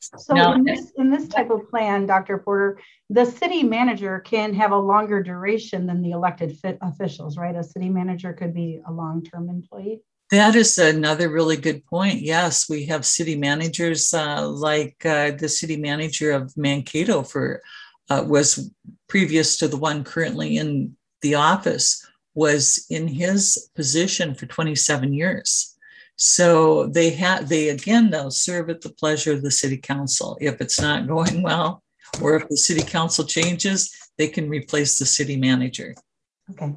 So 0.00 0.34
now, 0.34 0.52
in, 0.54 0.64
this, 0.64 0.92
in 0.96 1.10
this 1.10 1.28
type 1.28 1.50
of 1.50 1.68
plan, 1.68 2.06
Dr. 2.06 2.38
Porter, 2.38 2.80
the 3.10 3.24
city 3.24 3.62
manager 3.62 4.20
can 4.20 4.54
have 4.54 4.70
a 4.70 4.78
longer 4.78 5.22
duration 5.22 5.86
than 5.86 6.02
the 6.02 6.12
elected 6.12 6.56
officials, 6.82 7.36
right? 7.36 7.54
A 7.56 7.64
city 7.64 7.88
manager 7.88 8.32
could 8.32 8.54
be 8.54 8.80
a 8.86 8.92
long-term 8.92 9.48
employee. 9.48 10.00
That 10.30 10.54
is 10.54 10.76
another 10.78 11.30
really 11.30 11.56
good 11.56 11.84
point. 11.86 12.20
Yes, 12.20 12.68
we 12.68 12.86
have 12.86 13.06
city 13.06 13.34
managers 13.34 14.12
uh, 14.12 14.46
like 14.46 15.04
uh, 15.04 15.32
the 15.32 15.48
city 15.48 15.76
manager 15.76 16.32
of 16.32 16.54
Mankato 16.56 17.22
for 17.22 17.62
uh, 18.10 18.24
was 18.26 18.70
previous 19.08 19.56
to 19.58 19.68
the 19.68 19.76
one 19.76 20.04
currently 20.04 20.58
in 20.58 20.96
the 21.22 21.34
office 21.34 22.06
was 22.34 22.86
in 22.90 23.08
his 23.08 23.70
position 23.74 24.34
for 24.34 24.46
27 24.46 25.12
years. 25.12 25.77
So 26.18 26.86
they 26.86 27.10
have 27.10 27.48
they 27.48 27.68
again 27.68 28.10
they'll 28.10 28.32
serve 28.32 28.68
at 28.70 28.80
the 28.80 28.90
pleasure 28.90 29.32
of 29.32 29.42
the 29.42 29.52
city 29.52 29.76
council. 29.76 30.36
If 30.40 30.60
it's 30.60 30.80
not 30.80 31.06
going 31.06 31.42
well, 31.42 31.82
or 32.20 32.34
if 32.34 32.48
the 32.48 32.56
city 32.56 32.82
council 32.82 33.24
changes, 33.24 33.94
they 34.18 34.26
can 34.26 34.48
replace 34.48 34.98
the 34.98 35.06
city 35.06 35.36
manager. 35.36 35.94
Okay. 36.50 36.74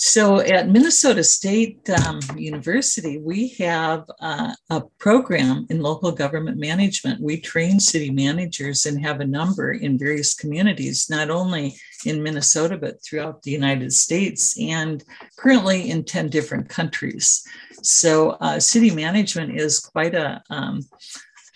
So 0.00 0.38
at 0.38 0.68
Minnesota 0.68 1.24
State 1.24 1.90
um, 1.90 2.20
University, 2.36 3.18
we 3.18 3.48
have 3.58 4.04
uh, 4.20 4.52
a 4.70 4.82
program 5.00 5.66
in 5.70 5.82
local 5.82 6.12
government 6.12 6.56
management. 6.56 7.20
We 7.20 7.40
train 7.40 7.80
city 7.80 8.08
managers 8.08 8.86
and 8.86 9.04
have 9.04 9.18
a 9.18 9.26
number 9.26 9.72
in 9.72 9.98
various 9.98 10.36
communities, 10.36 11.10
not 11.10 11.30
only 11.30 11.74
in 12.06 12.22
Minnesota, 12.22 12.78
but 12.78 13.02
throughout 13.02 13.42
the 13.42 13.50
United 13.50 13.92
States 13.92 14.56
and 14.56 15.02
currently 15.36 15.90
in 15.90 16.04
10 16.04 16.28
different 16.28 16.68
countries. 16.68 17.42
So 17.82 18.36
uh, 18.40 18.60
city 18.60 18.92
management 18.92 19.58
is 19.58 19.80
quite 19.80 20.14
a 20.14 20.40
um, 20.48 20.82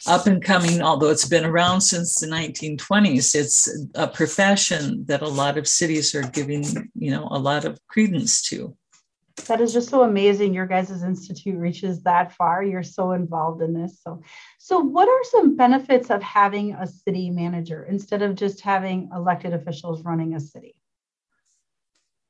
up 0.07 0.27
and 0.27 0.43
coming, 0.43 0.83
although 0.83 1.11
it's 1.11 1.29
been 1.29 1.45
around 1.45 1.81
since 1.81 2.17
the 2.17 2.27
1920s. 2.27 3.35
It's 3.35 3.87
a 3.95 4.09
profession 4.09 5.05
that 5.07 5.23
a 5.23 5.29
lot 5.29 5.59
of 5.59 5.69
cities 5.69 6.15
are 6.15 6.23
giving, 6.23 6.91
you 6.95 7.11
know, 7.11 7.29
a 7.31 7.39
lot 7.39 7.65
of 7.65 7.79
credence 7.89 8.43
to. 8.43 8.77
That 9.47 9.61
is 9.61 9.73
just 9.73 9.89
so 9.89 10.03
amazing. 10.03 10.55
Your 10.55 10.67
guys' 10.67 11.03
institute 11.03 11.59
reaches 11.59 12.03
that 12.03 12.33
far. 12.33 12.63
You're 12.63 12.83
so 12.83 13.13
involved 13.13 13.63
in 13.63 13.73
this. 13.73 14.01
So, 14.03 14.23
so 14.59 14.79
what 14.81 15.09
are 15.09 15.25
some 15.25 15.57
benefits 15.57 16.11
of 16.11 16.23
having 16.23 16.75
a 16.75 16.87
city 16.87 17.31
manager 17.31 17.85
instead 17.85 18.23
of 18.23 18.35
just 18.35 18.61
having 18.61 19.09
elected 19.15 19.55
officials 19.55 20.05
running 20.05 20.35
a 20.35 20.41
city? 20.41 20.77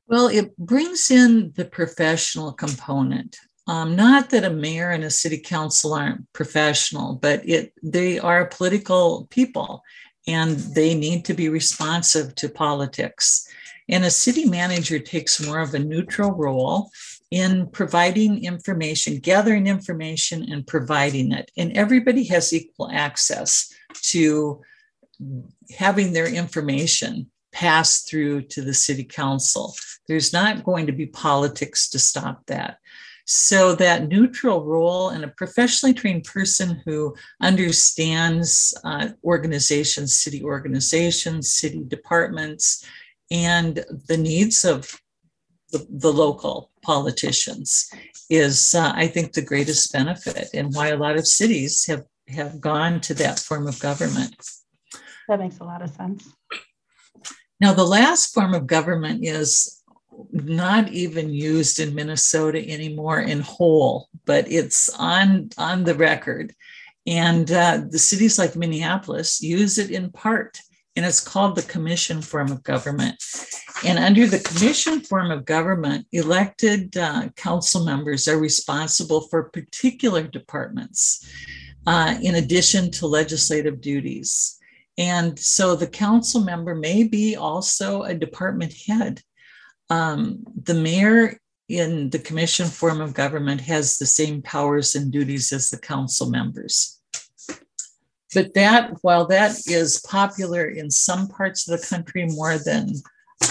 Well, 0.07 0.27
it 0.27 0.55
brings 0.57 1.11
in 1.11 1.53
the 1.55 1.65
professional 1.65 2.53
component. 2.53 3.37
Um, 3.67 3.95
not 3.95 4.29
that 4.31 4.43
a 4.43 4.49
mayor 4.49 4.89
and 4.89 5.03
a 5.03 5.09
city 5.09 5.37
council 5.37 5.93
aren't 5.93 6.31
professional, 6.33 7.15
but 7.15 7.47
it 7.47 7.73
they 7.81 8.19
are 8.19 8.45
political 8.45 9.27
people 9.29 9.83
and 10.27 10.51
they 10.51 10.93
need 10.95 11.25
to 11.25 11.33
be 11.33 11.49
responsive 11.49 12.35
to 12.35 12.49
politics. 12.49 13.47
And 13.89 14.05
a 14.05 14.09
city 14.09 14.45
manager 14.45 14.99
takes 14.99 15.45
more 15.45 15.59
of 15.59 15.73
a 15.73 15.79
neutral 15.79 16.31
role 16.31 16.89
in 17.31 17.67
providing 17.67 18.43
information, 18.45 19.19
gathering 19.19 19.67
information, 19.67 20.51
and 20.51 20.65
providing 20.67 21.31
it. 21.31 21.51
And 21.57 21.75
everybody 21.75 22.23
has 22.25 22.53
equal 22.53 22.89
access 22.91 23.73
to 24.03 24.61
having 25.77 26.13
their 26.13 26.27
information 26.27 27.29
passed 27.51 28.09
through 28.09 28.43
to 28.43 28.61
the 28.61 28.73
city 28.73 29.03
council. 29.03 29.73
There's 30.07 30.33
not 30.33 30.63
going 30.63 30.87
to 30.87 30.91
be 30.91 31.05
politics 31.05 31.89
to 31.89 31.99
stop 31.99 32.45
that. 32.47 32.77
So, 33.25 33.73
that 33.75 34.09
neutral 34.09 34.65
role 34.65 35.09
and 35.09 35.23
a 35.23 35.29
professionally 35.29 35.93
trained 35.93 36.25
person 36.25 36.81
who 36.85 37.15
understands 37.41 38.77
uh, 38.83 39.09
organizations, 39.23 40.17
city 40.17 40.43
organizations, 40.43 41.53
city 41.53 41.83
departments, 41.87 42.85
and 43.31 43.83
the 44.07 44.17
needs 44.17 44.65
of 44.65 44.99
the, 45.71 45.85
the 45.89 46.11
local 46.11 46.69
politicians 46.83 47.89
is, 48.29 48.75
uh, 48.75 48.91
I 48.95 49.07
think, 49.07 49.33
the 49.33 49.41
greatest 49.41 49.91
benefit 49.91 50.49
and 50.53 50.73
why 50.73 50.89
a 50.89 50.97
lot 50.97 51.17
of 51.17 51.27
cities 51.27 51.85
have, 51.87 52.03
have 52.27 52.61
gone 52.61 53.01
to 53.01 53.13
that 53.15 53.39
form 53.39 53.67
of 53.67 53.79
government. 53.79 54.35
That 55.27 55.39
makes 55.39 55.59
a 55.59 55.63
lot 55.63 55.81
of 55.81 55.89
sense. 55.89 56.29
Now, 57.59 57.73
the 57.73 57.85
last 57.85 58.33
form 58.33 58.53
of 58.53 58.67
government 58.67 59.25
is 59.25 59.82
not 60.31 60.89
even 60.89 61.33
used 61.33 61.79
in 61.79 61.95
Minnesota 61.95 62.59
anymore 62.67 63.21
in 63.21 63.39
whole, 63.39 64.09
but 64.25 64.49
it's 64.51 64.89
on 64.97 65.49
on 65.57 65.83
the 65.83 65.95
record. 65.95 66.53
And 67.05 67.51
uh, 67.51 67.81
the 67.89 67.99
cities 67.99 68.39
like 68.39 68.55
Minneapolis 68.55 69.41
use 69.41 69.77
it 69.77 69.91
in 69.91 70.09
part, 70.11 70.57
and 70.95 71.05
it's 71.05 71.19
called 71.19 71.55
the 71.55 71.63
commission 71.63 72.21
form 72.21 72.51
of 72.51 72.63
government. 72.63 73.21
And 73.85 73.99
under 73.99 74.25
the 74.25 74.39
commission 74.39 75.01
form 75.01 75.29
of 75.29 75.45
government, 75.45 76.07
elected 76.13 76.95
uh, 76.95 77.29
council 77.35 77.83
members 77.83 78.27
are 78.27 78.37
responsible 78.37 79.21
for 79.27 79.49
particular 79.49 80.23
departments, 80.23 81.29
uh, 81.85 82.17
in 82.21 82.35
addition 82.35 82.91
to 82.91 83.07
legislative 83.07 83.81
duties. 83.81 84.57
And 84.97 85.37
so 85.37 85.75
the 85.75 85.87
council 85.87 86.41
member 86.41 86.75
may 86.75 87.03
be 87.03 87.35
also 87.35 88.03
a 88.03 88.13
department 88.13 88.73
head 88.87 89.21
um, 89.89 90.43
the 90.63 90.73
mayor 90.73 91.37
in 91.69 92.09
the 92.09 92.19
commission 92.19 92.67
form 92.67 93.01
of 93.01 93.13
government 93.13 93.61
has 93.61 93.97
the 93.97 94.05
same 94.05 94.41
powers 94.41 94.95
and 94.95 95.11
duties 95.11 95.51
as 95.51 95.69
the 95.69 95.77
council 95.77 96.29
members. 96.29 96.99
But 98.33 98.53
that, 98.55 98.97
while 99.01 99.27
that 99.27 99.55
is 99.67 100.01
popular 100.01 100.65
in 100.65 100.89
some 100.89 101.27
parts 101.27 101.67
of 101.67 101.79
the 101.79 101.85
country 101.85 102.25
more 102.25 102.57
than 102.57 102.93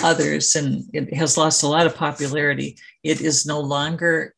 others, 0.02 0.56
and 0.56 0.84
it 0.92 1.14
has 1.14 1.38
lost 1.38 1.62
a 1.62 1.68
lot 1.68 1.86
of 1.86 1.94
popularity, 1.94 2.76
it 3.02 3.20
is 3.20 3.46
no 3.46 3.60
longer 3.60 4.34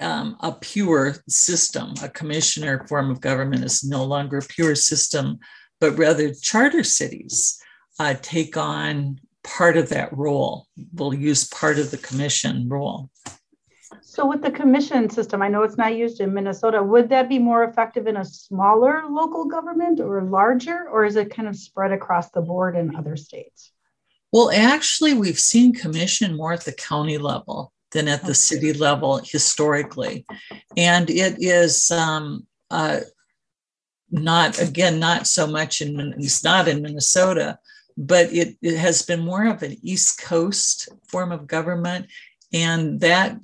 um, 0.00 0.36
a 0.40 0.52
pure 0.52 1.16
system. 1.28 1.94
A 2.02 2.08
commissioner 2.08 2.86
form 2.86 3.10
of 3.10 3.20
government 3.20 3.64
is 3.64 3.84
no 3.84 4.04
longer 4.04 4.38
a 4.38 4.42
pure 4.42 4.74
system, 4.74 5.38
but 5.80 5.98
rather 5.98 6.32
charter 6.32 6.84
cities 6.84 7.60
uh, 7.98 8.14
take 8.22 8.56
on 8.56 9.20
part 9.44 9.76
of 9.76 9.88
that 9.90 10.16
role. 10.16 10.66
We'll 10.92 11.14
use 11.14 11.48
part 11.48 11.78
of 11.78 11.90
the 11.90 11.98
commission 11.98 12.68
role. 12.68 13.10
So, 14.00 14.26
with 14.26 14.42
the 14.42 14.50
commission 14.50 15.08
system, 15.10 15.42
I 15.42 15.48
know 15.48 15.62
it's 15.62 15.76
not 15.76 15.94
used 15.94 16.20
in 16.20 16.34
Minnesota. 16.34 16.82
Would 16.82 17.08
that 17.10 17.28
be 17.28 17.38
more 17.38 17.64
effective 17.64 18.06
in 18.06 18.16
a 18.16 18.24
smaller 18.24 19.04
local 19.08 19.46
government 19.46 20.00
or 20.00 20.22
larger, 20.22 20.88
or 20.88 21.04
is 21.04 21.16
it 21.16 21.34
kind 21.34 21.48
of 21.48 21.56
spread 21.56 21.92
across 21.92 22.30
the 22.30 22.40
board 22.40 22.76
in 22.76 22.94
other 22.94 23.16
states? 23.16 23.72
Well, 24.32 24.50
actually, 24.50 25.14
we've 25.14 25.38
seen 25.38 25.74
commission 25.74 26.36
more 26.36 26.54
at 26.54 26.64
the 26.64 26.72
county 26.72 27.18
level 27.18 27.72
than 27.92 28.08
at 28.08 28.24
the 28.24 28.34
city 28.34 28.72
level 28.72 29.18
historically. 29.18 30.24
And 30.76 31.10
it 31.10 31.36
is 31.38 31.90
um, 31.90 32.46
uh, 32.70 33.00
not, 34.10 34.58
again, 34.60 34.98
not 34.98 35.26
so 35.26 35.46
much 35.46 35.80
in, 35.80 36.14
it's 36.16 36.42
not 36.42 36.68
in 36.68 36.82
Minnesota, 36.82 37.58
but 37.96 38.32
it, 38.32 38.56
it 38.62 38.76
has 38.76 39.02
been 39.02 39.20
more 39.20 39.46
of 39.46 39.62
an 39.62 39.76
East 39.82 40.20
Coast 40.20 40.88
form 41.08 41.32
of 41.32 41.46
government. 41.46 42.06
And 42.52 43.00
that 43.00 43.38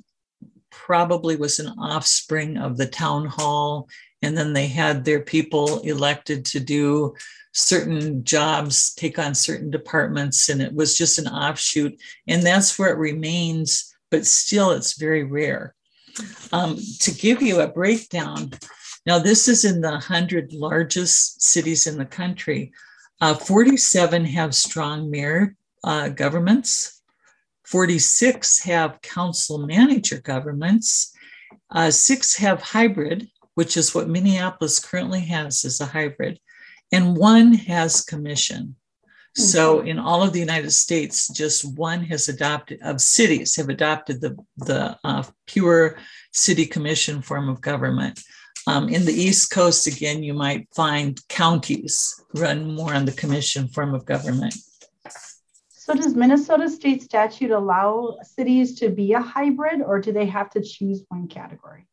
probably 0.69 1.35
was 1.35 1.59
an 1.59 1.73
offspring 1.79 2.57
of 2.57 2.77
the 2.77 2.87
town 2.87 3.25
hall. 3.25 3.87
And 4.21 4.37
then 4.37 4.53
they 4.53 4.67
had 4.67 5.05
their 5.05 5.21
people 5.21 5.79
elected 5.81 6.45
to 6.45 6.59
do 6.59 7.15
certain 7.53 8.23
jobs, 8.23 8.93
take 8.93 9.17
on 9.17 9.33
certain 9.33 9.71
departments, 9.71 10.49
and 10.49 10.61
it 10.61 10.73
was 10.73 10.97
just 10.97 11.19
an 11.19 11.27
offshoot. 11.27 11.99
And 12.27 12.43
that's 12.43 12.77
where 12.77 12.89
it 12.89 12.97
remains, 12.97 13.93
but 14.11 14.25
still 14.25 14.71
it's 14.71 14.97
very 14.97 15.23
rare. 15.23 15.75
Um, 16.51 16.77
to 17.01 17.11
give 17.11 17.41
you 17.41 17.61
a 17.61 17.67
breakdown, 17.67 18.51
now 19.05 19.19
this 19.19 19.47
is 19.47 19.65
in 19.65 19.81
the 19.81 19.91
100 19.91 20.53
largest 20.53 21.41
cities 21.41 21.87
in 21.87 21.97
the 21.97 22.05
country. 22.05 22.71
Uh, 23.21 23.33
47 23.33 24.25
have 24.25 24.55
strong 24.55 25.09
mayor 25.11 25.55
uh, 25.83 26.09
governments. 26.09 27.01
46 27.65 28.63
have 28.63 29.01
council 29.01 29.59
manager 29.59 30.19
governments. 30.21 31.13
Uh, 31.69 31.91
six 31.91 32.35
have 32.37 32.61
hybrid, 32.61 33.27
which 33.55 33.77
is 33.77 33.93
what 33.93 34.09
Minneapolis 34.09 34.79
currently 34.79 35.21
has 35.21 35.65
as 35.65 35.81
a 35.81 35.85
hybrid. 35.85 36.39
and 36.91 37.15
one 37.15 37.53
has 37.53 38.01
commission. 38.01 38.75
So 39.35 39.77
mm-hmm. 39.77 39.87
in 39.89 39.99
all 39.99 40.23
of 40.23 40.33
the 40.33 40.39
United 40.39 40.71
States, 40.71 41.27
just 41.27 41.77
one 41.77 42.03
has 42.05 42.29
adopted 42.29 42.81
of 42.81 42.99
cities 42.99 43.55
have 43.57 43.69
adopted 43.69 44.21
the 44.21 44.35
the 44.57 44.97
uh, 45.03 45.23
pure 45.45 45.97
city 46.33 46.65
commission 46.65 47.21
form 47.21 47.47
of 47.47 47.61
government. 47.61 48.21
Um, 48.69 48.87
in 48.87 49.05
the 49.05 49.13
East 49.13 49.51
Coast, 49.51 49.87
again, 49.87 50.21
you 50.21 50.35
might 50.35 50.67
find 50.75 51.19
counties 51.27 52.23
run 52.35 52.75
more 52.75 52.93
on 52.93 53.05
the 53.05 53.11
commission 53.11 53.67
form 53.67 53.95
of 53.95 54.05
government. 54.05 54.55
So, 55.69 55.95
does 55.95 56.13
Minnesota 56.13 56.69
state 56.69 57.01
statute 57.01 57.49
allow 57.49 58.19
cities 58.21 58.75
to 58.79 58.89
be 58.89 59.13
a 59.13 59.21
hybrid, 59.21 59.81
or 59.81 59.99
do 59.99 60.11
they 60.11 60.27
have 60.27 60.51
to 60.51 60.61
choose 60.61 61.03
one 61.09 61.27
category? 61.27 61.87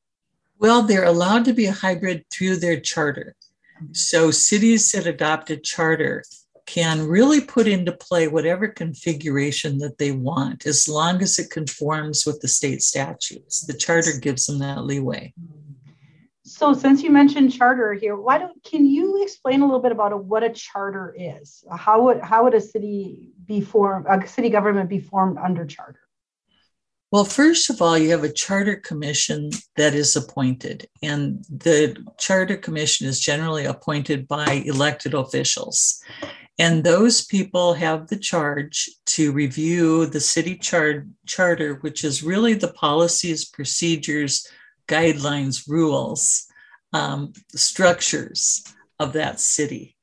Well, 0.59 0.83
they're 0.83 1.05
allowed 1.05 1.47
to 1.47 1.55
be 1.55 1.65
a 1.65 1.73
hybrid 1.73 2.25
through 2.31 2.57
their 2.57 2.79
charter. 2.79 3.37
So, 3.93 4.31
cities 4.31 4.93
that 4.93 5.07
adopt 5.07 5.51
a 5.51 5.57
charter 5.57 6.25
can 6.67 7.07
really 7.07 7.41
put 7.41 7.67
into 7.67 7.93
play 7.93 8.29
whatever 8.29 8.69
configuration 8.69 9.79
that 9.79 9.97
they 9.97 10.13
want 10.13 10.67
as 10.67 10.89
long 10.89 11.23
as 11.23 11.39
it 11.39 11.49
conforms 11.49 12.27
with 12.27 12.41
the 12.41 12.49
state 12.49 12.83
statutes. 12.83 13.65
The 13.65 13.73
charter 13.73 14.19
gives 14.21 14.47
them 14.47 14.59
that 14.59 14.85
leeway. 14.85 15.33
So 16.57 16.73
since 16.73 17.03
you 17.03 17.11
mentioned 17.11 17.53
charter 17.53 17.93
here, 17.93 18.17
why 18.17 18.39
don't 18.39 18.65
can 18.65 18.87
you 18.87 19.23
explain 19.23 19.61
a 19.61 19.67
little 19.67 19.83
bit 19.83 19.93
about 19.93 20.25
what 20.25 20.43
a 20.43 20.49
charter 20.49 21.15
is? 21.15 21.63
How 21.71 22.05
would 22.05 22.21
how 22.23 22.45
would 22.45 22.55
a 22.55 22.63
city 22.63 23.33
be 23.45 23.61
formed, 23.61 24.07
a 24.09 24.27
city 24.27 24.49
government 24.49 24.89
be 24.89 24.99
formed 24.99 25.37
under 25.37 25.67
charter? 25.67 26.01
Well, 27.13 27.27
first 27.27 27.69
of 27.69 27.83
all, 27.83 27.99
you 27.99 28.11
have 28.13 28.25
a 28.25 28.33
charter 28.33 28.77
commission 28.77 29.51
that 29.77 29.95
is 29.95 30.17
appointed, 30.17 30.89
and 31.03 31.45
the 31.51 32.03
charter 32.17 32.57
commission 32.57 33.07
is 33.07 33.21
generally 33.21 33.67
appointed 33.67 34.27
by 34.27 34.63
elected 34.65 35.13
officials. 35.13 36.03
And 36.59 36.85
those 36.85 37.23
people 37.23 37.75
have 37.75 38.09
the 38.09 38.17
charge 38.17 38.89
to 39.17 39.31
review 39.31 40.07
the 40.07 40.21
city 40.21 40.57
char- 40.57 41.07
charter, 41.27 41.75
which 41.83 42.03
is 42.03 42.23
really 42.23 42.55
the 42.55 42.73
policies, 42.73 43.45
procedures, 43.45 44.49
guidelines, 44.87 45.69
rules, 45.69 46.47
um, 46.93 47.33
structures 47.55 48.65
of 48.99 49.13
that 49.13 49.41
city. 49.41 49.97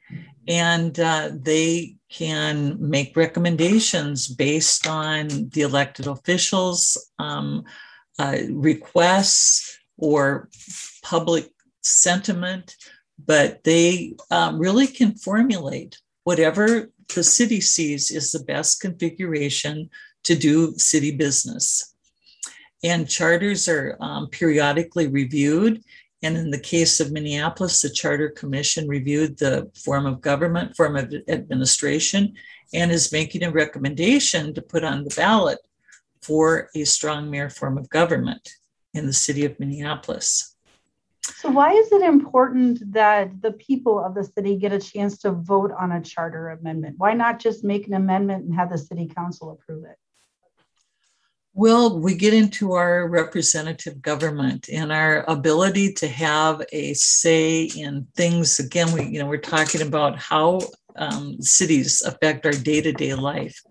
And 0.47 0.99
uh, 0.99 1.31
they 1.33 1.95
can 2.09 2.77
make 2.79 3.17
recommendations 3.17 4.27
based 4.27 4.85
on 4.85 5.49
the 5.53 5.61
elected 5.61 6.05
officials' 6.05 7.11
um, 7.17 7.63
uh, 8.19 8.37
requests 8.51 9.79
or 9.97 10.49
public 11.01 11.49
sentiment, 11.81 12.75
but 13.25 13.63
they 13.63 14.15
um, 14.29 14.59
really 14.59 14.87
can 14.87 15.15
formulate 15.15 15.97
whatever 16.23 16.91
the 17.15 17.23
city 17.23 17.61
sees 17.61 18.11
is 18.11 18.31
the 18.31 18.43
best 18.43 18.81
configuration 18.81 19.89
to 20.23 20.35
do 20.35 20.73
city 20.77 21.11
business. 21.11 21.92
And 22.83 23.09
charters 23.09 23.67
are 23.67 23.97
um, 23.99 24.27
periodically 24.27 25.07
reviewed. 25.07 25.83
And 26.21 26.37
in 26.37 26.51
the 26.51 26.59
case 26.59 26.99
of 26.99 27.11
Minneapolis, 27.11 27.81
the 27.81 27.89
Charter 27.89 28.29
Commission 28.29 28.87
reviewed 28.87 29.37
the 29.37 29.69
form 29.75 30.05
of 30.05 30.21
government, 30.21 30.75
form 30.75 30.95
of 30.95 31.13
administration, 31.27 32.33
and 32.73 32.91
is 32.91 33.11
making 33.11 33.43
a 33.43 33.51
recommendation 33.51 34.53
to 34.53 34.61
put 34.61 34.83
on 34.83 35.03
the 35.03 35.13
ballot 35.15 35.59
for 36.21 36.69
a 36.75 36.85
strong 36.85 37.29
mayor 37.29 37.49
form 37.49 37.77
of 37.77 37.89
government 37.89 38.49
in 38.93 39.05
the 39.05 39.13
city 39.13 39.45
of 39.45 39.59
Minneapolis. 39.59 40.55
So, 41.35 41.49
why 41.49 41.71
is 41.71 41.91
it 41.91 42.01
important 42.01 42.93
that 42.93 43.41
the 43.41 43.53
people 43.53 44.03
of 44.03 44.13
the 44.13 44.23
city 44.23 44.58
get 44.58 44.73
a 44.73 44.79
chance 44.79 45.17
to 45.19 45.31
vote 45.31 45.71
on 45.77 45.93
a 45.93 46.01
charter 46.01 46.49
amendment? 46.49 46.95
Why 46.97 47.13
not 47.13 47.39
just 47.39 47.63
make 47.63 47.88
an 47.88 47.93
amendment 47.93 48.45
and 48.45 48.55
have 48.55 48.69
the 48.69 48.77
city 48.77 49.08
council 49.08 49.51
approve 49.51 49.86
it? 49.86 49.97
Well, 51.55 51.99
we 51.99 52.15
get 52.15 52.33
into 52.33 52.73
our 52.73 53.07
representative 53.07 54.01
government 54.01 54.69
and 54.73 54.91
our 54.91 55.23
ability 55.29 55.93
to 55.93 56.07
have 56.07 56.63
a 56.71 56.95
say 56.95 57.65
in 57.65 58.07
things. 58.15 58.57
Again, 58.57 58.91
we 58.91 59.05
you 59.05 59.19
know 59.19 59.27
we're 59.27 59.37
talking 59.37 59.83
about 59.83 60.17
how 60.17 60.61
um, 60.95 61.39
cities 61.41 62.01
affect 62.01 62.47
our 62.47 62.53
day-to-day 62.53 63.13
life. 63.13 63.61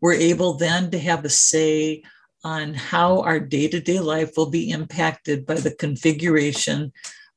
We're 0.00 0.14
able 0.14 0.54
then 0.54 0.92
to 0.92 0.98
have 1.00 1.24
a 1.24 1.28
say 1.28 2.04
on 2.44 2.74
how 2.74 3.22
our 3.22 3.40
day 3.40 3.66
to 3.68 3.80
day 3.80 3.98
life 3.98 4.32
will 4.36 4.50
be 4.50 4.70
impacted 4.70 5.44
by 5.44 5.54
the 5.54 5.74
configuration 5.74 6.92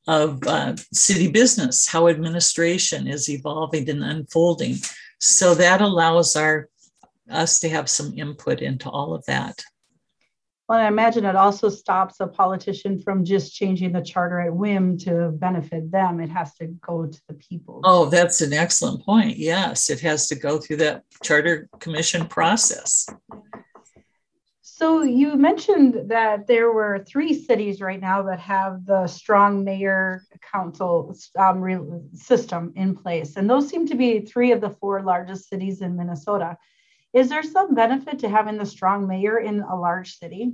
of 0.08 0.46
uh, 0.46 0.76
city 0.94 1.30
business, 1.32 1.88
how 1.88 2.10
administration 2.10 3.08
is 3.08 3.28
evolving 3.28 3.90
and 3.90 4.04
unfolding. 4.04 4.76
So 5.20 5.56
that 5.56 5.82
allows 5.82 6.36
our 6.36 6.70
us 7.32 7.60
to 7.62 7.70
have 7.70 7.90
some 7.90 8.14
input 8.16 8.62
into 8.62 8.88
all 8.88 9.16
of 9.16 9.26
that. 9.26 9.64
Well, 10.68 10.80
I 10.80 10.88
imagine 10.88 11.26
it 11.26 11.36
also 11.36 11.70
stops 11.70 12.20
a 12.20 12.28
politician 12.28 13.00
from 13.00 13.24
just 13.24 13.54
changing 13.54 13.92
the 13.92 14.02
charter 14.02 14.40
at 14.40 14.56
whim 14.56 14.98
to 15.00 15.30
benefit 15.30 15.92
them. 15.92 16.20
It 16.20 16.30
has 16.30 16.56
to 16.56 16.66
go 16.66 17.06
to 17.06 17.22
the 17.28 17.36
people. 17.36 17.82
Oh, 17.84 18.06
that's 18.06 18.42
an 18.42 18.52
excellent 18.52 19.06
point. 19.06 19.38
Yes, 19.38 19.92
it 19.92 20.00
has 20.00 20.28
to 20.30 20.36
go 20.36 20.58
through 20.58 20.78
that 20.78 21.04
charter 21.22 21.70
commission 21.80 22.26
process. 22.26 23.08
So 24.62 25.04
you 25.04 25.38
mentioned 25.38 26.10
that 26.10 26.48
there 26.48 26.72
were 26.72 27.06
three 27.08 27.34
cities 27.34 27.80
right 27.80 28.02
now 28.02 28.24
that 28.24 28.40
have 28.40 28.86
the 28.86 29.08
strong 29.08 29.64
mayor 29.64 30.24
council 30.52 31.16
um, 31.38 32.10
system 32.14 32.74
in 32.76 32.96
place, 32.96 33.38
and 33.38 33.50
those 33.50 33.70
seem 33.70 33.88
to 33.88 33.96
be 33.96 34.20
three 34.20 34.52
of 34.52 34.62
the 34.62 34.72
four 34.72 35.02
largest 35.02 35.48
cities 35.48 35.82
in 35.82 35.96
Minnesota. 35.96 36.58
Is 37.16 37.30
there 37.30 37.44
some 37.44 37.74
benefit 37.74 38.20
to 38.20 38.30
having 38.30 38.58
the 38.58 38.66
strong 38.66 39.08
mayor 39.08 39.38
in 39.40 39.62
a 39.62 39.76
large 39.76 40.20
city? 40.20 40.52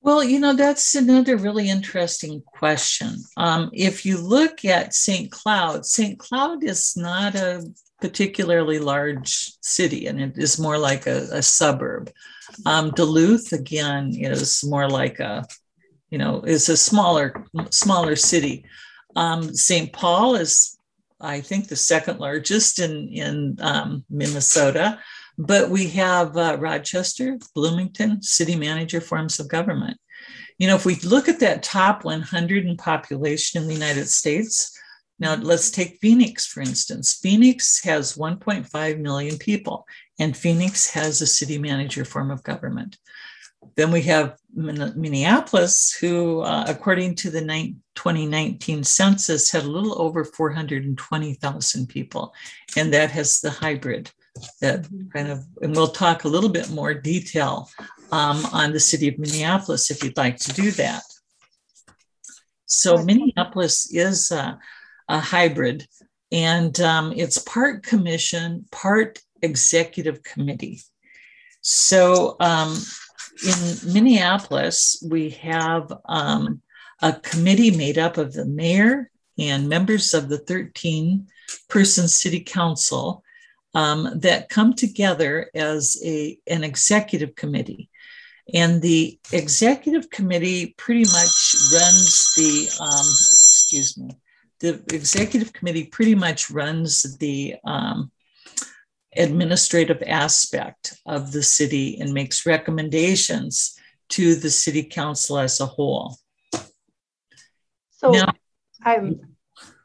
Well, 0.00 0.24
you 0.24 0.40
know, 0.40 0.52
that's 0.52 0.96
another 0.96 1.36
really 1.36 1.70
interesting 1.70 2.42
question. 2.44 3.22
Um, 3.36 3.70
if 3.72 4.04
you 4.04 4.18
look 4.18 4.64
at 4.64 4.94
St. 4.94 5.30
Cloud, 5.30 5.86
St. 5.86 6.18
Cloud 6.18 6.64
is 6.64 6.96
not 6.96 7.36
a 7.36 7.64
particularly 8.00 8.80
large 8.80 9.52
city 9.60 10.08
and 10.08 10.20
it 10.20 10.36
is 10.36 10.58
more 10.58 10.76
like 10.76 11.06
a, 11.06 11.28
a 11.30 11.40
suburb. 11.40 12.10
Um, 12.66 12.90
Duluth, 12.90 13.52
again, 13.52 14.12
is 14.18 14.64
more 14.64 14.88
like 14.88 15.20
a, 15.20 15.46
you 16.10 16.18
know, 16.18 16.40
is 16.40 16.68
a 16.68 16.76
smaller, 16.76 17.46
smaller 17.70 18.16
city. 18.16 18.64
Um, 19.14 19.54
St. 19.54 19.92
Paul 19.92 20.34
is, 20.34 20.76
I 21.22 21.40
think, 21.40 21.68
the 21.68 21.76
second 21.76 22.18
largest 22.18 22.78
in, 22.78 23.08
in 23.08 23.56
um, 23.60 24.04
Minnesota. 24.10 24.98
But 25.38 25.70
we 25.70 25.88
have 25.88 26.36
uh, 26.36 26.58
Rochester, 26.60 27.38
Bloomington, 27.54 28.22
city 28.22 28.56
manager 28.56 29.00
forms 29.00 29.40
of 29.40 29.48
government. 29.48 29.98
You 30.58 30.66
know, 30.66 30.76
if 30.76 30.84
we 30.84 30.96
look 30.96 31.28
at 31.28 31.40
that 31.40 31.62
top 31.62 32.04
100 32.04 32.66
in 32.66 32.76
population 32.76 33.62
in 33.62 33.68
the 33.68 33.74
United 33.74 34.08
States, 34.08 34.78
now 35.18 35.36
let's 35.36 35.70
take 35.70 36.00
Phoenix, 36.00 36.46
for 36.46 36.60
instance. 36.60 37.14
Phoenix 37.14 37.82
has 37.84 38.16
1.5 38.16 38.98
million 38.98 39.38
people, 39.38 39.86
and 40.18 40.36
Phoenix 40.36 40.90
has 40.90 41.22
a 41.22 41.26
city 41.26 41.58
manager 41.58 42.04
form 42.04 42.30
of 42.30 42.42
government. 42.42 42.98
Then 43.76 43.92
we 43.92 44.02
have 44.02 44.36
Minneapolis, 44.54 45.92
who, 45.94 46.40
uh, 46.40 46.64
according 46.68 47.14
to 47.16 47.30
the 47.30 47.40
2019 47.94 48.84
census, 48.84 49.50
had 49.50 49.64
a 49.64 49.70
little 49.70 50.00
over 50.00 50.24
420,000 50.24 51.86
people, 51.88 52.34
and 52.76 52.92
that 52.92 53.10
has 53.10 53.40
the 53.40 53.50
hybrid 53.50 54.10
that 54.60 54.86
kind 55.12 55.28
of, 55.28 55.44
and 55.60 55.74
we'll 55.74 55.88
talk 55.88 56.24
a 56.24 56.28
little 56.28 56.48
bit 56.48 56.70
more 56.70 56.94
detail 56.94 57.68
um, 58.10 58.44
on 58.46 58.72
the 58.72 58.80
city 58.80 59.08
of 59.08 59.18
Minneapolis 59.18 59.90
if 59.90 60.02
you'd 60.02 60.16
like 60.16 60.38
to 60.38 60.52
do 60.52 60.70
that. 60.72 61.02
So 62.66 62.96
Minneapolis 62.96 63.92
is 63.92 64.30
a, 64.30 64.58
a 65.08 65.20
hybrid, 65.20 65.86
and 66.30 66.78
um, 66.80 67.12
it's 67.14 67.38
part 67.38 67.82
commission, 67.82 68.64
part 68.72 69.18
executive 69.42 70.22
committee. 70.22 70.80
So 71.60 72.36
um, 72.40 72.76
in 73.46 73.92
Minneapolis, 73.92 75.04
we 75.08 75.30
have 75.30 75.92
um, 76.06 76.62
a 77.00 77.12
committee 77.12 77.76
made 77.76 77.98
up 77.98 78.16
of 78.16 78.32
the 78.32 78.44
mayor 78.44 79.10
and 79.38 79.68
members 79.68 80.14
of 80.14 80.28
the 80.28 80.38
13 80.38 81.26
person 81.68 82.08
city 82.08 82.40
council 82.40 83.24
um, 83.74 84.08
that 84.16 84.48
come 84.48 84.74
together 84.74 85.50
as 85.54 86.00
a, 86.04 86.38
an 86.46 86.64
executive 86.64 87.34
committee. 87.34 87.88
And 88.52 88.82
the 88.82 89.18
executive 89.32 90.10
committee 90.10 90.74
pretty 90.76 91.04
much 91.04 91.54
runs 91.72 92.34
the, 92.36 92.68
um, 92.80 93.06
excuse 93.06 93.96
me, 93.96 94.10
the 94.60 94.82
executive 94.94 95.52
committee 95.52 95.84
pretty 95.84 96.14
much 96.14 96.50
runs 96.50 97.16
the 97.18 97.56
um, 97.64 98.10
administrative 99.16 100.02
aspect 100.06 100.94
of 101.06 101.32
the 101.32 101.42
city 101.42 102.00
and 102.00 102.12
makes 102.12 102.46
recommendations 102.46 103.78
to 104.10 104.34
the 104.34 104.50
city 104.50 104.82
council 104.82 105.38
as 105.38 105.60
a 105.60 105.66
whole. 105.66 106.16
So 107.90 108.10
now, 108.10 108.32
I'm 108.82 109.20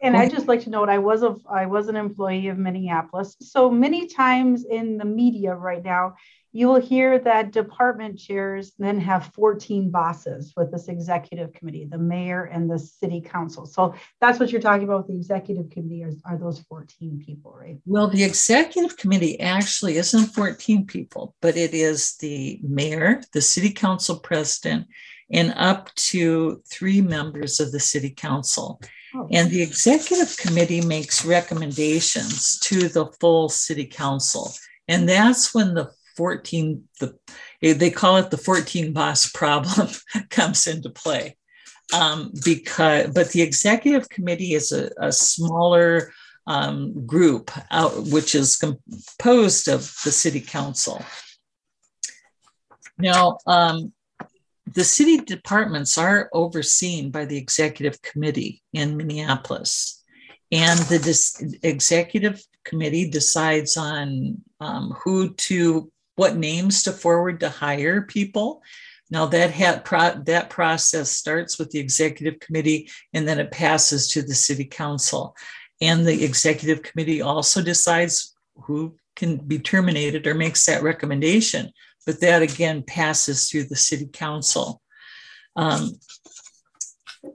and 0.01 0.15
I 0.15 0.29
just 0.29 0.47
like 0.47 0.61
to 0.61 0.69
note 0.69 0.89
I 0.89 0.97
was 0.97 1.23
a 1.23 1.35
I 1.49 1.65
was 1.65 1.87
an 1.87 1.95
employee 1.95 2.47
of 2.47 2.57
Minneapolis. 2.57 3.35
So 3.41 3.69
many 3.69 4.07
times 4.07 4.65
in 4.65 4.97
the 4.97 5.05
media 5.05 5.55
right 5.55 5.83
now, 5.83 6.15
you 6.51 6.67
will 6.67 6.81
hear 6.81 7.19
that 7.19 7.51
department 7.51 8.17
chairs 8.17 8.73
then 8.79 8.99
have 8.99 9.31
14 9.33 9.89
bosses 9.89 10.53
with 10.55 10.71
this 10.71 10.87
executive 10.87 11.53
committee, 11.53 11.85
the 11.85 11.97
mayor 11.97 12.45
and 12.45 12.69
the 12.69 12.79
city 12.79 13.21
council. 13.21 13.65
So 13.65 13.93
that's 14.21 14.39
what 14.39 14.51
you're 14.51 14.61
talking 14.61 14.83
about 14.83 14.99
with 14.99 15.07
the 15.07 15.17
executive 15.17 15.69
committee 15.69 16.03
are, 16.03 16.13
are 16.25 16.37
those 16.37 16.59
14 16.61 17.23
people, 17.25 17.55
right? 17.59 17.77
Well, 17.85 18.07
the 18.07 18.23
executive 18.23 18.97
committee 18.97 19.39
actually 19.39 19.97
isn't 19.97 20.27
14 20.27 20.85
people, 20.85 21.35
but 21.41 21.57
it 21.57 21.73
is 21.73 22.15
the 22.17 22.59
mayor, 22.63 23.21
the 23.33 23.41
city 23.41 23.69
council 23.69 24.17
president, 24.17 24.87
and 25.31 25.53
up 25.57 25.93
to 25.95 26.61
three 26.71 27.01
members 27.01 27.59
of 27.59 27.71
the 27.71 27.79
city 27.79 28.09
council. 28.09 28.81
Oh. 29.13 29.27
And 29.31 29.49
the 29.49 29.61
executive 29.61 30.35
committee 30.37 30.81
makes 30.81 31.25
recommendations 31.25 32.59
to 32.61 32.87
the 32.87 33.07
full 33.19 33.49
city 33.49 33.85
council. 33.85 34.53
And 34.87 35.07
that's 35.07 35.53
when 35.53 35.73
the 35.73 35.91
14, 36.17 36.83
the, 36.99 37.17
they 37.61 37.91
call 37.91 38.17
it 38.17 38.31
the 38.31 38.37
14 38.37 38.91
boss 38.91 39.29
problem 39.31 39.87
comes 40.29 40.67
into 40.67 40.89
play. 40.89 41.37
Um, 41.93 42.33
because, 42.43 43.11
but 43.13 43.29
the 43.29 43.41
executive 43.41 44.09
committee 44.09 44.53
is 44.55 44.73
a, 44.73 44.91
a 44.99 45.11
smaller 45.11 46.11
um, 46.47 47.05
group, 47.05 47.51
out, 47.71 47.93
which 48.07 48.35
is 48.35 48.57
composed 48.57 49.69
of 49.69 49.81
the 50.03 50.11
city 50.11 50.41
council. 50.41 51.01
Now, 52.97 53.37
um, 53.45 53.93
the 54.73 54.83
city 54.83 55.17
departments 55.17 55.97
are 55.97 56.29
overseen 56.33 57.11
by 57.11 57.25
the 57.25 57.37
executive 57.37 58.01
committee 58.01 58.63
in 58.73 58.97
Minneapolis. 58.97 60.03
And 60.51 60.79
the 60.79 60.99
dis- 60.99 61.43
executive 61.63 62.41
committee 62.63 63.09
decides 63.09 63.77
on 63.77 64.41
um, 64.59 64.95
who 65.03 65.33
to, 65.33 65.91
what 66.17 66.35
names 66.35 66.83
to 66.83 66.91
forward 66.91 67.39
to 67.39 67.49
hire 67.49 68.01
people. 68.01 68.61
Now 69.09 69.25
that 69.27 69.53
ha- 69.53 69.81
pro- 69.83 70.21
that 70.25 70.49
process 70.49 71.09
starts 71.09 71.57
with 71.57 71.71
the 71.71 71.79
executive 71.79 72.41
committee, 72.41 72.89
and 73.13 73.25
then 73.25 73.39
it 73.39 73.51
passes 73.51 74.09
to 74.09 74.21
the 74.21 74.35
city 74.35 74.65
council. 74.65 75.35
And 75.79 76.05
the 76.05 76.25
executive 76.25 76.83
committee 76.83 77.21
also 77.21 77.61
decides 77.61 78.35
who 78.55 78.97
can 79.15 79.37
be 79.37 79.59
terminated 79.59 80.27
or 80.27 80.35
makes 80.35 80.65
that 80.65 80.83
recommendation 80.83 81.71
but 82.07 82.21
that 82.21 82.41
again 82.41 82.81
passes 82.81 83.49
through 83.51 83.65
the 83.65 83.75
city 83.75 84.07
council. 84.07 84.81
Um, 85.57 85.99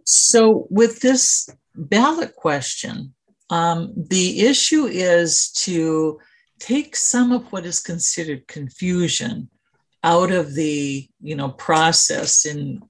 so, 0.04 0.66
with 0.70 1.00
this 1.00 1.48
ballot 1.76 2.34
question, 2.34 3.14
um, 3.50 3.92
the 3.94 4.40
issue 4.40 4.86
is 4.86 5.52
to 5.52 6.18
take 6.62 6.94
some 6.94 7.32
of 7.32 7.50
what 7.50 7.66
is 7.66 7.80
considered 7.80 8.46
confusion 8.46 9.48
out 10.04 10.30
of 10.30 10.54
the 10.54 11.08
you 11.20 11.34
know 11.34 11.48
process 11.48 12.46
in 12.46 12.80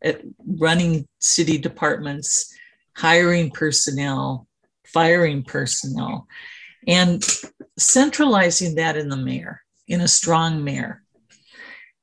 running 0.47 1.07
city 1.21 1.57
departments 1.57 2.55
hiring 2.95 3.51
personnel 3.51 4.47
firing 4.85 5.43
personnel 5.43 6.27
and 6.87 7.27
centralizing 7.79 8.75
that 8.75 8.95
in 8.99 9.09
the 9.09 9.17
mayor 9.17 9.63
in 9.89 10.03
a 10.03 10.09
strong 10.09 10.63
mayor 10.63 11.03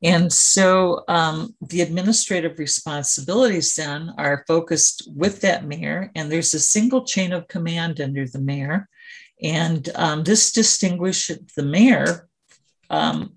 and 0.01 0.31
so 0.31 1.03
um, 1.07 1.55
the 1.61 1.81
administrative 1.81 2.57
responsibilities 2.57 3.75
then 3.75 4.13
are 4.17 4.45
focused 4.47 5.09
with 5.13 5.41
that 5.41 5.65
mayor, 5.65 6.09
and 6.15 6.31
there's 6.31 6.53
a 6.53 6.59
single 6.59 7.03
chain 7.03 7.33
of 7.33 7.49
command 7.49 7.99
under 7.99 8.25
the 8.25 8.39
mayor. 8.39 8.87
And 9.41 9.89
um, 9.95 10.23
this 10.23 10.51
distinguishes 10.51 11.39
the 11.55 11.63
mayor 11.63 12.27
um, 12.89 13.33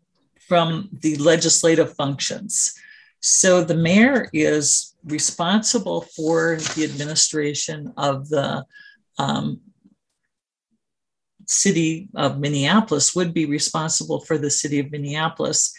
from 0.49 0.89
the 0.93 1.17
legislative 1.17 1.95
functions. 1.95 2.75
So 3.21 3.63
the 3.63 3.77
mayor 3.77 4.29
is 4.33 4.95
responsible 5.05 6.03
for 6.17 6.57
the 6.75 6.85
administration 6.85 7.93
of 7.97 8.29
the 8.29 8.65
um, 9.19 9.61
city 11.47 12.09
of 12.15 12.41
Minneapolis, 12.41 13.15
would 13.15 13.33
be 13.33 13.47
responsible 13.47 14.21
for 14.21 14.39
the 14.39 14.51
city 14.51 14.79
of 14.79 14.91
Minneapolis 14.91 15.73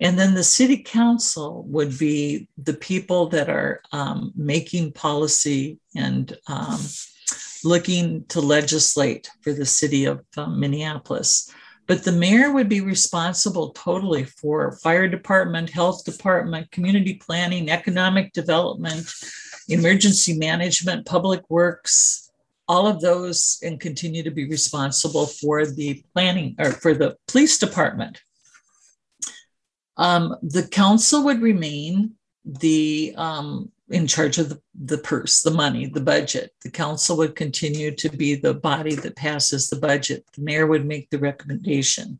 and 0.00 0.18
then 0.18 0.34
the 0.34 0.44
city 0.44 0.78
council 0.78 1.64
would 1.68 1.98
be 1.98 2.48
the 2.58 2.74
people 2.74 3.28
that 3.28 3.48
are 3.48 3.80
um, 3.92 4.32
making 4.36 4.92
policy 4.92 5.78
and 5.94 6.36
um, 6.48 6.78
looking 7.66 8.24
to 8.28 8.40
legislate 8.40 9.28
for 9.42 9.52
the 9.52 9.66
city 9.66 10.06
of 10.06 10.24
um, 10.36 10.58
Minneapolis. 10.60 11.52
But 11.86 12.04
the 12.04 12.12
mayor 12.12 12.52
would 12.52 12.68
be 12.68 12.80
responsible 12.80 13.70
totally 13.70 14.24
for 14.24 14.78
fire 14.78 15.08
department, 15.08 15.70
health 15.70 16.04
department, 16.04 16.70
community 16.70 17.14
planning, 17.14 17.70
economic 17.70 18.32
development, 18.32 19.12
emergency 19.68 20.36
management, 20.36 21.06
public 21.06 21.42
works, 21.48 22.30
all 22.68 22.86
of 22.88 23.00
those, 23.00 23.58
and 23.62 23.78
continue 23.78 24.22
to 24.22 24.30
be 24.30 24.48
responsible 24.48 25.26
for 25.26 25.66
the 25.66 26.02
planning 26.12 26.56
or 26.58 26.72
for 26.72 26.94
the 26.94 27.16
police 27.28 27.58
department. 27.58 28.20
Um, 29.96 30.36
the 30.42 30.66
council 30.66 31.24
would 31.24 31.40
remain 31.40 32.12
the 32.44 33.14
um, 33.16 33.70
in 33.88 34.06
charge 34.06 34.38
of 34.38 34.48
the, 34.48 34.60
the 34.74 34.98
purse, 34.98 35.42
the 35.42 35.50
money, 35.50 35.86
the 35.86 36.00
budget. 36.00 36.50
The 36.62 36.70
council 36.70 37.16
would 37.18 37.36
continue 37.36 37.94
to 37.96 38.08
be 38.08 38.34
the 38.34 38.54
body 38.54 38.94
that 38.96 39.16
passes 39.16 39.68
the 39.68 39.76
budget. 39.76 40.24
The 40.34 40.42
mayor 40.42 40.66
would 40.66 40.86
make 40.86 41.10
the 41.10 41.18
recommendation 41.18 42.18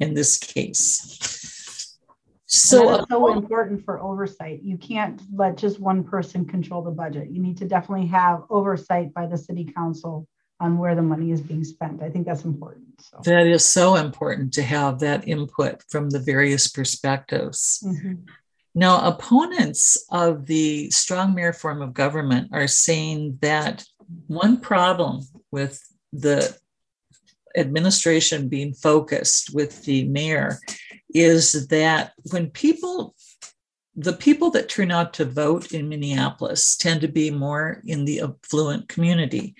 in 0.00 0.14
this 0.14 0.38
case. 0.38 1.98
So, 2.46 2.86
that's 2.86 3.10
so 3.10 3.32
important 3.32 3.84
for 3.84 4.00
oversight. 4.00 4.62
You 4.62 4.76
can't 4.76 5.20
let 5.32 5.56
just 5.56 5.80
one 5.80 6.04
person 6.04 6.44
control 6.44 6.82
the 6.82 6.90
budget. 6.90 7.30
You 7.30 7.40
need 7.40 7.56
to 7.58 7.66
definitely 7.66 8.06
have 8.08 8.42
oversight 8.50 9.14
by 9.14 9.26
the 9.26 9.38
city 9.38 9.64
council 9.64 10.28
on 10.60 10.78
where 10.78 10.94
the 10.94 11.02
money 11.02 11.32
is 11.32 11.40
being 11.40 11.64
spent. 11.64 12.02
I 12.02 12.10
think 12.10 12.26
that's 12.26 12.44
important. 12.44 13.00
So. 13.00 13.20
That 13.24 13.46
is 13.46 13.64
so 13.64 13.96
important 13.96 14.52
to 14.54 14.62
have 14.62 15.00
that 15.00 15.26
input 15.26 15.82
from 15.88 16.10
the 16.10 16.20
various 16.20 16.68
perspectives. 16.68 17.82
Mm-hmm. 17.84 18.14
Now, 18.74 19.06
opponents 19.06 20.04
of 20.10 20.46
the 20.46 20.90
strong 20.90 21.34
mayor 21.34 21.52
form 21.52 21.80
of 21.80 21.94
government 21.94 22.50
are 22.52 22.66
saying 22.66 23.38
that 23.40 23.84
one 24.26 24.60
problem 24.60 25.20
with 25.50 25.80
the 26.12 26.56
administration 27.56 28.48
being 28.48 28.74
focused 28.74 29.54
with 29.54 29.84
the 29.84 30.04
mayor 30.08 30.58
is 31.14 31.68
that 31.68 32.12
when 32.32 32.50
people 32.50 33.14
the 33.96 34.12
people 34.12 34.50
that 34.50 34.68
turn 34.68 34.90
out 34.90 35.14
to 35.14 35.24
vote 35.24 35.72
in 35.72 35.88
Minneapolis 35.88 36.76
tend 36.76 37.00
to 37.02 37.08
be 37.08 37.30
more 37.30 37.80
in 37.86 38.04
the 38.04 38.22
affluent 38.22 38.88
community. 38.88 39.54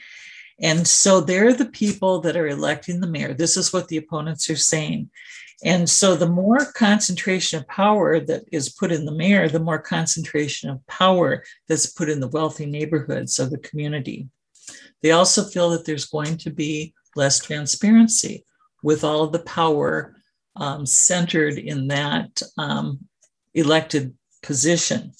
And 0.61 0.87
so 0.87 1.21
they're 1.21 1.53
the 1.53 1.67
people 1.67 2.21
that 2.23 2.37
are 2.37 2.49
electing 2.49 3.01
the 3.01 3.07
mayor. 3.07 3.33
This 3.33 3.57
is 3.57 3.73
what 3.73 3.89
the 3.89 3.97
opponents 3.97 4.51
are 4.51 4.57
saying. 4.57 5.11
And 5.63 5.89
so 5.89 6.17
the 6.17 6.29
more 6.29 6.65
concentration 6.73 7.59
of 7.59 7.69
power 7.69 8.21
that 8.21 8.45
is 8.51 8.71
put 8.71 8.91
in 8.93 9.05
the 9.05 9.13
mayor, 9.13 9.49
the 9.49 9.61
more 9.61 9.79
concentration 9.79 10.69
of 10.69 10.87
power 10.87 11.45
that's 11.69 11.87
put 11.87 12.09
in 12.09 12.21
the 12.21 12.29
wealthy 12.29 12.67
neighborhoods 12.67 13.39
of 13.39 13.51
the 13.51 13.59
community. 13.59 14.29
They 15.03 15.13
also 15.13 15.45
feel 15.45 15.71
that 15.71 15.85
there's 15.85 16.07
going 16.07 16.39
to 16.39 16.51
be 16.51 16.95
less 17.17 17.39
transparency 17.39 18.45
with 18.83 19.05
all 19.05 19.23
of 19.23 19.33
the 19.33 19.41
power 19.41 20.17
um, 20.57 20.87
centered 20.87 21.59
in 21.59 21.89
that 21.89 22.43
um, 22.59 23.01
elected 23.55 24.15
position. 24.43 25.13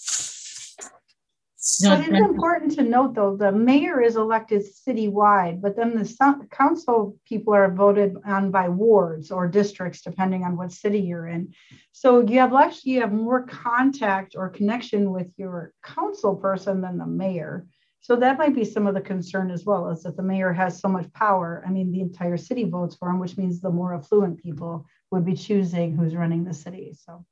No, 1.81 1.95
it 1.95 2.13
is 2.13 2.21
important 2.21 2.73
to 2.73 2.83
note, 2.83 3.15
though, 3.15 3.37
the 3.37 3.51
mayor 3.51 4.03
is 4.03 4.17
elected 4.17 4.63
citywide, 4.63 5.63
but 5.63 5.77
then 5.77 5.97
the 5.97 6.47
council 6.51 7.17
people 7.27 7.55
are 7.55 7.73
voted 7.73 8.17
on 8.27 8.51
by 8.51 8.69
wards 8.69 9.31
or 9.31 9.49
districts, 9.49 10.03
depending 10.03 10.45
on 10.45 10.59
what 10.59 10.73
city 10.73 11.01
you're 11.01 11.27
in. 11.27 11.55
So 11.93 12.21
you 12.21 12.39
have 12.41 12.53
less, 12.53 12.85
you 12.85 13.01
have 13.01 13.15
more 13.15 13.47
contact 13.47 14.35
or 14.37 14.51
connection 14.51 15.11
with 15.11 15.29
your 15.39 15.73
council 15.83 16.37
person 16.37 16.83
than 16.83 16.99
the 16.99 17.07
mayor. 17.07 17.67
So 18.01 18.15
that 18.17 18.37
might 18.37 18.55
be 18.55 18.67
some 18.67 18.87
of 18.87 18.93
the 18.93 19.01
concern 19.01 19.51
as 19.51 19.65
well, 19.65 19.89
is 19.89 20.03
that 20.03 20.19
the 20.19 20.23
mayor 20.23 20.53
has 20.53 20.79
so 20.79 20.89
much 20.89 21.11
power. 21.15 21.65
I 21.67 21.71
mean, 21.71 21.91
the 21.91 22.03
entire 22.03 22.37
city 22.37 22.65
votes 22.65 22.95
for 22.95 23.09
him, 23.09 23.19
which 23.19 23.39
means 23.39 23.63
the 23.63 23.71
more 23.71 23.95
affluent 23.95 24.37
people 24.37 24.85
would 25.11 25.25
be 25.25 25.35
choosing 25.35 25.97
who's 25.97 26.15
running 26.15 26.45
the 26.45 26.53
city. 26.53 26.95
So 27.07 27.25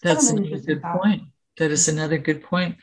that's 0.00 0.30
a 0.30 0.36
good 0.36 0.82
thought. 0.82 1.02
point. 1.02 1.22
That 1.58 1.70
is 1.70 1.88
another 1.88 2.18
good 2.18 2.42
point. 2.42 2.76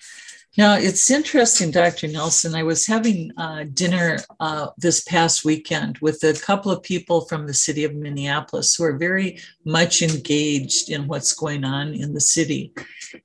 Now, 0.55 0.75
it's 0.75 1.09
interesting, 1.09 1.71
Dr. 1.71 2.07
Nelson. 2.07 2.53
I 2.53 2.61
was 2.61 2.85
having 2.85 3.31
uh, 3.37 3.65
dinner 3.73 4.19
uh, 4.39 4.67
this 4.77 5.01
past 5.01 5.43
weekend 5.43 5.97
with 5.97 6.23
a 6.23 6.33
couple 6.33 6.71
of 6.71 6.83
people 6.83 7.21
from 7.21 7.47
the 7.47 7.55
city 7.55 7.83
of 7.85 7.95
Minneapolis 7.95 8.75
who 8.75 8.83
are 8.83 8.97
very 8.97 9.39
much 9.65 10.03
engaged 10.03 10.91
in 10.91 11.07
what's 11.07 11.33
going 11.33 11.63
on 11.63 11.95
in 11.95 12.13
the 12.13 12.21
city. 12.21 12.71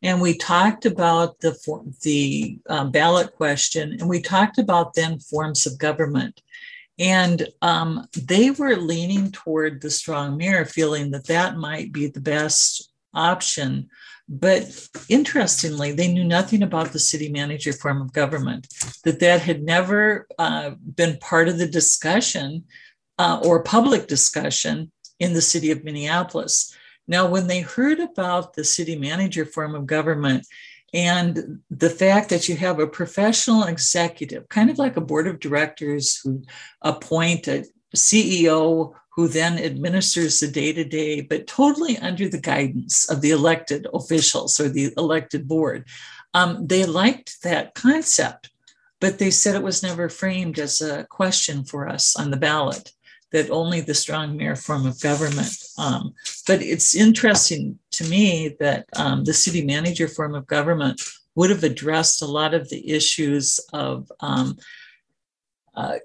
And 0.02 0.22
we 0.22 0.38
talked 0.38 0.87
about 0.87 1.38
the, 1.40 1.54
the 2.00 2.58
um, 2.70 2.90
ballot 2.90 3.34
question 3.34 3.92
and 4.00 4.08
we 4.08 4.22
talked 4.22 4.56
about 4.56 4.94
then 4.94 5.18
forms 5.18 5.66
of 5.66 5.78
government. 5.78 6.40
And 6.98 7.46
um, 7.61 8.08
they 8.16 8.52
were 8.52 8.76
leaning 8.76 9.32
toward 9.32 9.82
the 9.82 9.90
strong 9.90 10.38
mayor, 10.38 10.64
feeling 10.64 11.11
that 11.11 11.26
that 11.26 11.58
might 11.58 11.92
be 11.92 12.06
the 12.06 12.20
best 12.20 12.90
option 13.12 13.90
but 14.28 14.88
interestingly, 15.08 15.92
they 15.92 16.12
knew 16.12 16.24
nothing 16.24 16.62
about 16.62 16.92
the 16.92 16.98
city 16.98 17.30
manager 17.30 17.72
form 17.72 18.02
of 18.02 18.12
government, 18.12 18.68
that 19.04 19.20
that 19.20 19.40
had 19.40 19.62
never 19.62 20.26
uh, 20.38 20.72
been 20.94 21.16
part 21.18 21.48
of 21.48 21.58
the 21.58 21.66
discussion 21.66 22.64
uh, 23.18 23.40
or 23.42 23.62
public 23.62 24.06
discussion 24.06 24.92
in 25.18 25.32
the 25.32 25.40
city 25.40 25.70
of 25.70 25.82
Minneapolis. 25.82 26.76
Now, 27.06 27.26
when 27.26 27.46
they 27.46 27.62
heard 27.62 28.00
about 28.00 28.52
the 28.52 28.64
city 28.64 28.96
manager 28.96 29.46
form 29.46 29.74
of 29.74 29.86
government 29.86 30.46
and 30.92 31.60
the 31.70 31.90
fact 31.90 32.28
that 32.28 32.48
you 32.48 32.56
have 32.56 32.78
a 32.78 32.86
professional 32.86 33.64
executive, 33.64 34.48
kind 34.50 34.68
of 34.68 34.78
like 34.78 34.96
a 34.96 35.02
board 35.02 35.26
of 35.26 35.40
directors 35.40 36.20
who 36.22 36.42
appoint 36.82 37.48
a 37.48 37.64
CEO 37.96 38.92
who 39.18 39.26
then 39.26 39.59
administers 39.59 40.38
the 40.38 40.46
day 40.46 40.72
to 40.72 40.85
day, 40.85 41.20
but 41.20 41.48
totally 41.48 41.98
under 41.98 42.28
the 42.28 42.40
guidance 42.40 43.11
of 43.11 43.20
the 43.20 43.33
elected 43.33 43.85
officials 43.92 44.61
or 44.61 44.68
the 44.68 44.92
elected 44.96 45.48
board. 45.48 45.85
Um, 46.35 46.68
they 46.68 46.85
liked 46.85 47.42
that 47.42 47.74
concept, 47.74 48.50
but 49.00 49.18
they 49.18 49.33
said 49.33 49.57
it 49.57 49.64
was 49.64 49.83
never 49.83 50.09
framed 50.09 50.61
as 50.61 50.81
a 50.81 51.02
question 51.11 51.64
for 51.64 51.88
us 51.88 52.14
on 52.14 52.31
the 52.31 52.37
ballot, 52.37 52.92
that 53.33 53.50
only 53.50 53.81
the 53.81 53.92
strong 53.92 54.37
mayor 54.37 54.54
form 54.54 54.87
of 54.87 55.00
government. 55.00 55.52
Um, 55.76 56.14
but 56.46 56.62
it's 56.62 56.94
interesting 56.94 57.81
to 57.90 58.04
me 58.04 58.54
that 58.61 58.87
um, 58.94 59.24
the 59.24 59.35
city 59.35 59.64
manager 59.64 60.07
form 60.07 60.37
of 60.37 60.46
government 60.46 61.02
would 61.35 61.50
have 61.50 61.64
addressed 61.64 62.22
a 62.22 62.26
lot 62.26 62.54
of 62.54 62.68
the 62.68 62.88
issues 62.88 63.59
of 63.72 64.12
um, 64.20 64.59
uh, 65.74 65.96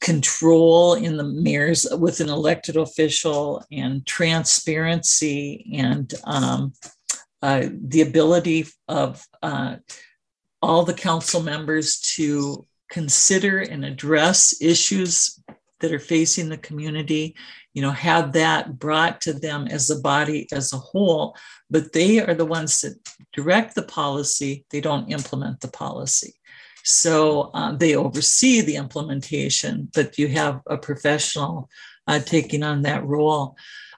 control 0.00 0.94
in 0.94 1.16
the 1.16 1.24
mayors 1.24 1.86
with 1.92 2.20
an 2.20 2.28
elected 2.28 2.76
official 2.76 3.64
and 3.70 4.06
transparency 4.06 5.70
and 5.76 6.14
um, 6.24 6.72
uh, 7.42 7.66
the 7.70 8.00
ability 8.00 8.66
of 8.88 9.24
uh, 9.42 9.76
all 10.60 10.84
the 10.84 10.94
council 10.94 11.42
members 11.42 12.00
to 12.00 12.66
consider 12.90 13.60
and 13.60 13.84
address 13.84 14.60
issues 14.60 15.38
that 15.80 15.92
are 15.92 15.98
facing 15.98 16.48
the 16.48 16.58
community 16.58 17.36
you 17.74 17.82
know 17.82 17.92
have 17.92 18.32
that 18.32 18.78
brought 18.78 19.20
to 19.20 19.32
them 19.32 19.68
as 19.68 19.88
a 19.88 20.00
body 20.00 20.48
as 20.52 20.72
a 20.72 20.78
whole. 20.78 21.36
But 21.70 21.92
they 21.92 22.18
are 22.18 22.34
the 22.34 22.44
ones 22.44 22.80
that 22.80 22.96
direct 23.32 23.76
the 23.76 23.82
policy. 23.82 24.64
They 24.70 24.80
don't 24.80 25.12
implement 25.12 25.60
the 25.60 25.68
policy 25.68 26.37
so 26.88 27.50
uh, 27.52 27.72
they 27.72 27.94
oversee 27.94 28.62
the 28.62 28.76
implementation, 28.76 29.90
but 29.94 30.16
you 30.16 30.28
have 30.28 30.62
a 30.66 30.78
professional 30.78 31.68
uh, 32.06 32.18
taking 32.18 32.62
on 32.62 32.82
that 32.82 33.04
role. 33.04 33.56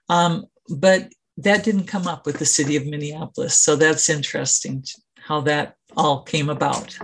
Um, 0.08 0.46
but 0.68 1.12
that 1.36 1.62
didn't 1.62 1.86
come 1.86 2.08
up 2.08 2.26
with 2.26 2.38
the 2.38 2.44
city 2.44 2.74
of 2.74 2.86
Minneapolis. 2.86 3.60
So 3.60 3.76
that's 3.76 4.10
interesting 4.10 4.84
how 5.20 5.40
that 5.42 5.76
all 5.96 6.22
came 6.22 6.50
about. 6.50 6.98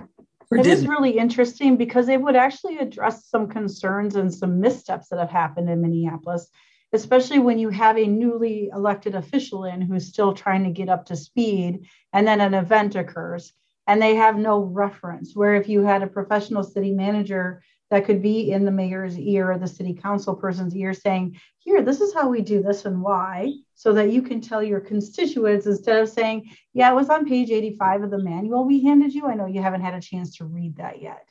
It 0.51 0.63
didn't. 0.65 0.67
is 0.67 0.89
really 0.89 1.19
interesting 1.19 1.77
because 1.77 2.09
it 2.09 2.21
would 2.21 2.37
actually 2.37 2.79
address 2.79 3.27
some 3.27 3.49
concerns 3.49 4.17
and 4.17 4.35
some 4.35 4.61
missteps 4.61 5.09
that 5.11 5.21
have 5.21 5.31
happened 5.31 5.71
in 5.71 5.83
Minneapolis, 5.83 6.49
especially 6.93 7.39
when 7.39 7.61
you 7.61 7.69
have 7.71 7.97
a 7.97 8.07
newly 8.07 8.71
elected 8.75 9.15
official 9.15 9.65
in 9.65 9.81
who's 9.81 10.09
still 10.09 10.35
trying 10.35 10.65
to 10.65 10.71
get 10.71 10.89
up 10.89 11.07
to 11.07 11.17
speed 11.17 11.87
and 12.13 12.27
then 12.27 12.41
an 12.41 12.55
event 12.55 12.97
occurs 12.97 13.53
and 13.87 14.01
they 14.01 14.15
have 14.17 14.37
no 14.37 14.61
reference. 14.61 15.35
Where 15.35 15.55
if 15.55 15.69
you 15.69 15.83
had 15.83 16.03
a 16.03 16.07
professional 16.07 16.63
city 16.63 16.93
manager 16.93 17.63
that 17.91 18.05
could 18.05 18.21
be 18.21 18.51
in 18.51 18.65
the 18.65 18.71
mayor's 18.71 19.19
ear 19.19 19.53
or 19.53 19.59
the 19.59 19.69
city 19.69 19.95
council 19.95 20.35
person's 20.35 20.75
ear 20.75 20.93
saying, 20.93 21.39
Here, 21.59 21.83
this 21.83 22.01
is 22.01 22.13
how 22.13 22.29
we 22.29 22.41
do 22.41 22.63
this 22.63 22.85
and 22.85 23.03
why, 23.03 23.53
so 23.75 23.93
that 23.93 24.11
you 24.11 24.23
can 24.23 24.41
tell 24.41 24.63
your 24.63 24.81
constituents 24.81 25.67
instead 25.67 26.01
of 26.01 26.09
saying, 26.09 26.51
Yeah, 26.73 26.91
it 26.91 26.97
was 26.97 27.11
on 27.11 27.27
page 27.27 27.51
85 27.51 28.05
of 28.05 28.11
the 28.11 28.19
manual 28.19 28.65
we 28.65 28.83
handed 28.83 29.15
you. 29.15 29.27
I 29.27 29.35
know 29.35 29.47
you 29.47 29.63
haven't 29.63 29.83
had 29.83 29.95
a 29.95 30.01
chance 30.01 30.37
to 30.37 30.45
read 30.45 30.77
that 30.77 31.01
yet. 31.01 31.29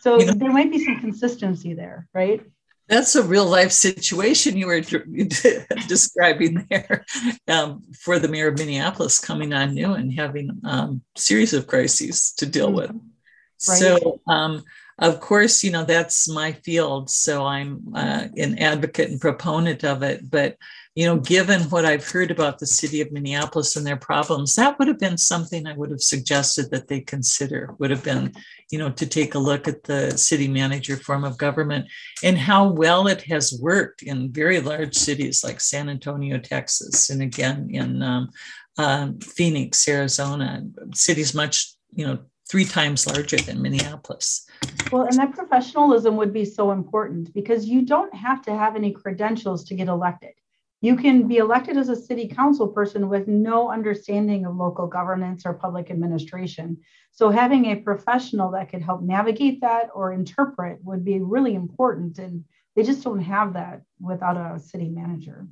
So 0.00 0.18
you 0.18 0.26
know, 0.26 0.32
there 0.34 0.52
might 0.52 0.70
be 0.70 0.82
some 0.82 1.00
consistency 1.00 1.74
there, 1.74 2.08
right? 2.14 2.42
That's 2.88 3.14
a 3.16 3.22
real 3.22 3.44
life 3.44 3.72
situation 3.72 4.56
you 4.56 4.66
were 4.66 4.80
describing 5.88 6.66
there 6.70 7.04
um, 7.46 7.82
for 8.00 8.18
the 8.18 8.28
mayor 8.28 8.48
of 8.48 8.58
Minneapolis 8.58 9.18
coming 9.18 9.52
on 9.52 9.74
new 9.74 9.92
and 9.92 10.12
having 10.12 10.60
um, 10.64 11.02
series 11.16 11.52
of 11.52 11.66
crises 11.66 12.32
to 12.38 12.46
deal 12.46 12.72
with. 12.72 12.90
Mm-hmm. 12.90 12.98
Right. 13.68 13.78
So, 13.78 14.20
um, 14.26 14.64
of 14.98 15.20
course, 15.20 15.62
you 15.62 15.70
know 15.70 15.84
that's 15.84 16.28
my 16.28 16.52
field, 16.52 17.08
so 17.10 17.44
I'm 17.44 17.82
uh, 17.94 18.28
an 18.36 18.58
advocate 18.58 19.10
and 19.10 19.20
proponent 19.20 19.84
of 19.84 20.02
it. 20.02 20.28
But 20.28 20.56
you 20.98 21.06
know, 21.06 21.16
given 21.16 21.60
what 21.70 21.84
I've 21.84 22.08
heard 22.08 22.32
about 22.32 22.58
the 22.58 22.66
city 22.66 23.00
of 23.00 23.12
Minneapolis 23.12 23.76
and 23.76 23.86
their 23.86 23.96
problems, 23.96 24.56
that 24.56 24.76
would 24.80 24.88
have 24.88 24.98
been 24.98 25.16
something 25.16 25.64
I 25.64 25.74
would 25.74 25.92
have 25.92 26.02
suggested 26.02 26.72
that 26.72 26.88
they 26.88 27.00
consider, 27.00 27.76
would 27.78 27.90
have 27.90 28.02
been, 28.02 28.34
you 28.72 28.80
know, 28.80 28.90
to 28.90 29.06
take 29.06 29.36
a 29.36 29.38
look 29.38 29.68
at 29.68 29.84
the 29.84 30.18
city 30.18 30.48
manager 30.48 30.96
form 30.96 31.22
of 31.22 31.38
government 31.38 31.86
and 32.24 32.36
how 32.36 32.66
well 32.66 33.06
it 33.06 33.22
has 33.22 33.56
worked 33.62 34.02
in 34.02 34.32
very 34.32 34.58
large 34.58 34.96
cities 34.96 35.44
like 35.44 35.60
San 35.60 35.88
Antonio, 35.88 36.36
Texas, 36.36 37.10
and 37.10 37.22
again 37.22 37.68
in 37.70 38.02
um, 38.02 38.30
um, 38.76 39.20
Phoenix, 39.20 39.88
Arizona, 39.88 40.64
cities 40.94 41.32
much, 41.32 41.74
you 41.94 42.08
know, 42.08 42.18
three 42.50 42.64
times 42.64 43.06
larger 43.06 43.36
than 43.36 43.62
Minneapolis. 43.62 44.48
Well, 44.90 45.04
and 45.04 45.16
that 45.18 45.32
professionalism 45.32 46.16
would 46.16 46.32
be 46.32 46.44
so 46.44 46.72
important 46.72 47.32
because 47.34 47.66
you 47.66 47.82
don't 47.82 48.12
have 48.12 48.42
to 48.42 48.50
have 48.50 48.74
any 48.74 48.90
credentials 48.90 49.62
to 49.66 49.76
get 49.76 49.86
elected. 49.86 50.32
You 50.80 50.94
can 50.94 51.26
be 51.26 51.38
elected 51.38 51.76
as 51.76 51.88
a 51.88 51.96
city 51.96 52.28
council 52.28 52.68
person 52.68 53.08
with 53.08 53.26
no 53.26 53.70
understanding 53.70 54.46
of 54.46 54.54
local 54.54 54.86
governance 54.86 55.44
or 55.44 55.54
public 55.54 55.90
administration. 55.90 56.78
So, 57.10 57.30
having 57.30 57.66
a 57.66 57.76
professional 57.76 58.52
that 58.52 58.70
could 58.70 58.82
help 58.82 59.02
navigate 59.02 59.60
that 59.62 59.90
or 59.92 60.12
interpret 60.12 60.78
would 60.84 61.04
be 61.04 61.18
really 61.18 61.54
important. 61.54 62.18
And 62.18 62.44
they 62.76 62.84
just 62.84 63.02
don't 63.02 63.22
have 63.22 63.54
that 63.54 63.82
without 64.00 64.36
a 64.36 64.60
city 64.60 64.88
manager. 64.88 65.48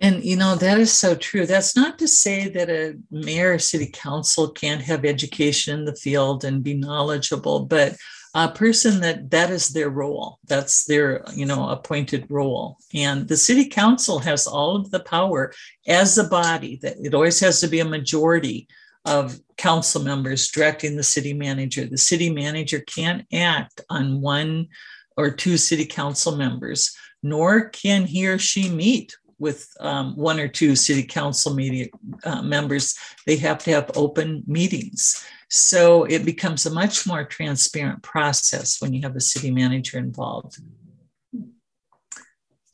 And 0.00 0.24
you 0.24 0.36
know, 0.36 0.54
that 0.56 0.78
is 0.78 0.92
so 0.92 1.14
true. 1.14 1.46
That's 1.46 1.76
not 1.76 1.98
to 1.98 2.08
say 2.08 2.48
that 2.48 2.68
a 2.68 2.98
mayor 3.10 3.54
or 3.54 3.58
city 3.58 3.88
council 3.92 4.48
can't 4.48 4.82
have 4.82 5.04
education 5.04 5.80
in 5.80 5.84
the 5.84 5.94
field 5.94 6.44
and 6.44 6.62
be 6.62 6.74
knowledgeable, 6.74 7.66
but 7.66 7.96
a 8.34 8.48
person 8.48 9.00
that 9.00 9.30
that 9.30 9.50
is 9.50 9.68
their 9.68 9.90
role. 9.90 10.38
That's 10.46 10.84
their 10.84 11.24
you 11.34 11.46
know 11.46 11.68
appointed 11.68 12.26
role. 12.30 12.78
And 12.94 13.28
the 13.28 13.36
city 13.36 13.66
council 13.66 14.18
has 14.20 14.46
all 14.46 14.76
of 14.76 14.90
the 14.90 15.00
power 15.00 15.52
as 15.86 16.16
a 16.18 16.24
body 16.24 16.78
that 16.82 16.96
it 17.02 17.14
always 17.14 17.40
has 17.40 17.60
to 17.60 17.68
be 17.68 17.80
a 17.80 17.84
majority 17.84 18.68
of 19.04 19.38
council 19.56 20.02
members 20.02 20.48
directing 20.48 20.96
the 20.96 21.02
city 21.02 21.34
manager. 21.34 21.84
The 21.84 21.98
city 21.98 22.30
manager 22.30 22.80
can't 22.80 23.26
act 23.32 23.80
on 23.90 24.20
one 24.20 24.68
or 25.16 25.30
two 25.30 25.56
city 25.56 25.84
council 25.84 26.36
members 26.36 26.96
nor 27.22 27.68
can 27.68 28.04
he 28.04 28.26
or 28.26 28.38
she 28.38 28.68
meet 28.68 29.16
with 29.38 29.68
um, 29.80 30.16
one 30.16 30.38
or 30.38 30.48
two 30.48 30.76
city 30.76 31.02
council 31.02 31.54
media, 31.54 31.86
uh, 32.24 32.42
members. 32.42 32.96
They 33.26 33.36
have 33.36 33.58
to 33.64 33.70
have 33.72 33.90
open 33.96 34.42
meetings 34.46 35.24
so 35.54 36.04
it 36.04 36.24
becomes 36.24 36.64
a 36.64 36.70
much 36.70 37.06
more 37.06 37.24
transparent 37.24 38.02
process 38.02 38.80
when 38.80 38.94
you 38.94 39.02
have 39.02 39.14
a 39.16 39.20
city 39.20 39.50
manager 39.50 39.98
involved. 39.98 40.58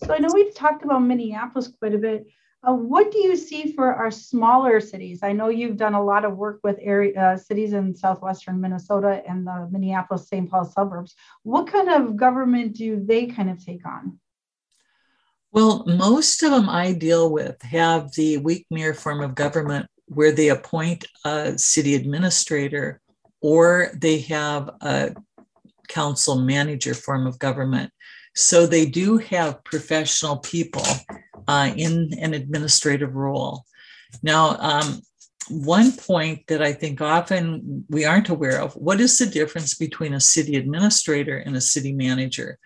So 0.00 0.14
I 0.14 0.18
know 0.18 0.28
we've 0.32 0.54
talked 0.54 0.84
about 0.84 1.00
Minneapolis 1.00 1.72
quite 1.80 1.96
a 1.96 1.98
bit. 1.98 2.28
Uh, 2.62 2.74
what 2.74 3.10
do 3.10 3.18
you 3.18 3.34
see 3.34 3.72
for 3.72 3.92
our 3.92 4.12
smaller 4.12 4.78
cities? 4.78 5.24
I 5.24 5.32
know 5.32 5.48
you've 5.48 5.76
done 5.76 5.94
a 5.94 6.02
lot 6.02 6.24
of 6.24 6.36
work 6.36 6.60
with 6.62 6.78
area 6.80 7.20
uh, 7.20 7.36
cities 7.36 7.72
in 7.72 7.96
southwestern 7.96 8.60
Minnesota 8.60 9.24
and 9.28 9.44
the 9.44 9.68
Minneapolis 9.72 10.28
St. 10.28 10.48
Paul 10.48 10.64
suburbs. 10.64 11.16
What 11.42 11.66
kind 11.66 11.88
of 11.88 12.16
government 12.16 12.76
do 12.76 13.04
they 13.04 13.26
kind 13.26 13.50
of 13.50 13.64
take 13.64 13.84
on? 13.84 14.20
Well, 15.50 15.84
most 15.84 16.44
of 16.44 16.52
them 16.52 16.68
I 16.68 16.92
deal 16.92 17.32
with 17.32 17.60
have 17.62 18.12
the 18.12 18.38
weak 18.38 18.66
mayor 18.70 18.94
form 18.94 19.20
of 19.20 19.34
government 19.34 19.88
where 20.08 20.32
they 20.32 20.48
appoint 20.48 21.04
a 21.24 21.58
city 21.58 21.94
administrator 21.94 23.00
or 23.40 23.90
they 23.94 24.18
have 24.20 24.70
a 24.80 25.14
council 25.88 26.36
manager 26.40 26.94
form 26.94 27.26
of 27.26 27.38
government. 27.38 27.90
So 28.34 28.66
they 28.66 28.86
do 28.86 29.18
have 29.18 29.64
professional 29.64 30.38
people 30.38 30.84
uh, 31.46 31.72
in 31.76 32.10
an 32.20 32.34
administrative 32.34 33.14
role. 33.14 33.64
Now, 34.22 34.56
um, 34.58 35.02
one 35.48 35.92
point 35.92 36.46
that 36.48 36.62
I 36.62 36.72
think 36.72 37.00
often 37.00 37.84
we 37.88 38.04
aren't 38.04 38.28
aware 38.28 38.60
of 38.60 38.74
what 38.74 39.00
is 39.00 39.18
the 39.18 39.26
difference 39.26 39.74
between 39.74 40.14
a 40.14 40.20
city 40.20 40.56
administrator 40.56 41.38
and 41.38 41.56
a 41.56 41.60
city 41.60 41.92
manager? 41.92 42.58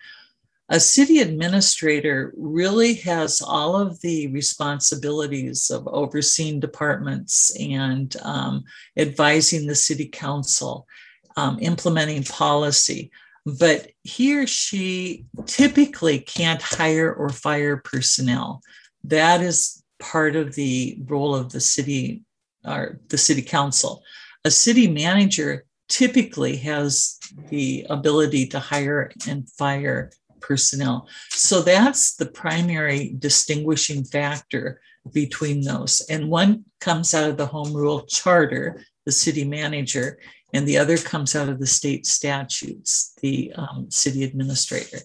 A 0.69 0.79
city 0.79 1.19
administrator 1.19 2.33
really 2.37 2.93
has 2.95 3.41
all 3.41 3.75
of 3.75 3.99
the 4.01 4.27
responsibilities 4.27 5.69
of 5.69 5.87
overseeing 5.87 6.59
departments 6.59 7.55
and 7.59 8.15
um, 8.23 8.63
advising 8.97 9.67
the 9.67 9.75
city 9.75 10.07
council, 10.07 10.87
um, 11.35 11.59
implementing 11.59 12.23
policy. 12.23 13.11
But 13.45 13.91
he 14.03 14.37
or 14.37 14.47
she 14.47 15.25
typically 15.45 16.19
can't 16.19 16.61
hire 16.61 17.13
or 17.13 17.27
fire 17.27 17.77
personnel. 17.77 18.61
That 19.03 19.41
is 19.41 19.83
part 19.99 20.37
of 20.37 20.55
the 20.55 20.97
role 21.05 21.35
of 21.35 21.51
the 21.51 21.59
city 21.59 22.23
or 22.65 22.99
the 23.09 23.17
city 23.17 23.41
council. 23.41 24.01
A 24.45 24.51
city 24.51 24.87
manager 24.87 25.65
typically 25.89 26.55
has 26.57 27.19
the 27.49 27.85
ability 27.89 28.47
to 28.47 28.59
hire 28.59 29.11
and 29.27 29.49
fire 29.49 30.11
personnel. 30.43 31.07
So 31.29 31.61
that's 31.61 32.15
the 32.15 32.25
primary 32.27 33.15
distinguishing 33.17 34.03
factor 34.03 34.81
between 35.11 35.61
those. 35.61 36.01
And 36.09 36.29
one 36.29 36.65
comes 36.79 37.13
out 37.13 37.29
of 37.29 37.37
the 37.37 37.45
home 37.45 37.73
rule 37.73 38.01
charter, 38.01 38.83
the 39.05 39.11
city 39.11 39.45
manager, 39.45 40.19
and 40.53 40.67
the 40.67 40.77
other 40.77 40.97
comes 40.97 41.35
out 41.35 41.49
of 41.49 41.59
the 41.59 41.65
state 41.65 42.05
statutes, 42.05 43.13
the 43.21 43.53
um, 43.55 43.89
city 43.89 44.23
administrator. 44.23 44.99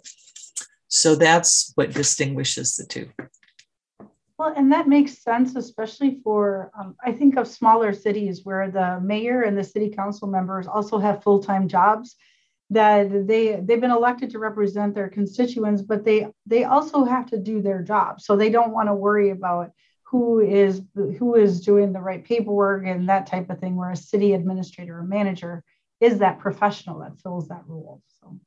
So 0.88 1.14
that's 1.14 1.72
what 1.74 1.92
distinguishes 1.92 2.76
the 2.76 2.86
two. 2.86 3.08
Well, 4.38 4.54
and 4.56 4.70
that 4.72 4.86
makes 4.86 5.18
sense, 5.18 5.56
especially 5.56 6.20
for, 6.22 6.70
um, 6.78 6.94
I 7.04 7.12
think 7.12 7.36
of 7.36 7.48
smaller 7.48 7.92
cities 7.92 8.42
where 8.44 8.70
the 8.70 9.00
mayor 9.00 9.42
and 9.42 9.58
the 9.58 9.64
city 9.64 9.90
council 9.90 10.28
members 10.28 10.68
also 10.68 10.98
have 10.98 11.24
full 11.24 11.42
time 11.42 11.66
jobs 11.66 12.14
that 12.70 13.26
they 13.26 13.56
they've 13.56 13.80
been 13.80 13.90
elected 13.90 14.30
to 14.30 14.38
represent 14.38 14.94
their 14.94 15.08
constituents 15.08 15.82
but 15.82 16.04
they 16.04 16.26
they 16.46 16.64
also 16.64 17.04
have 17.04 17.26
to 17.26 17.38
do 17.38 17.62
their 17.62 17.82
job 17.82 18.20
so 18.20 18.36
they 18.36 18.50
don't 18.50 18.72
want 18.72 18.88
to 18.88 18.94
worry 18.94 19.30
about 19.30 19.70
who 20.02 20.40
is 20.40 20.82
who 20.94 21.34
is 21.34 21.60
doing 21.60 21.92
the 21.92 22.00
right 22.00 22.24
paperwork 22.24 22.86
and 22.86 23.08
that 23.08 23.26
type 23.26 23.48
of 23.50 23.58
thing 23.58 23.76
where 23.76 23.90
a 23.90 23.96
city 23.96 24.34
administrator 24.34 24.98
or 24.98 25.02
manager 25.02 25.64
is 26.00 26.18
that 26.18 26.38
professional 26.38 27.00
that 27.00 27.18
fills 27.20 27.48
that 27.48 27.62
role 27.66 28.02
so 28.20 28.38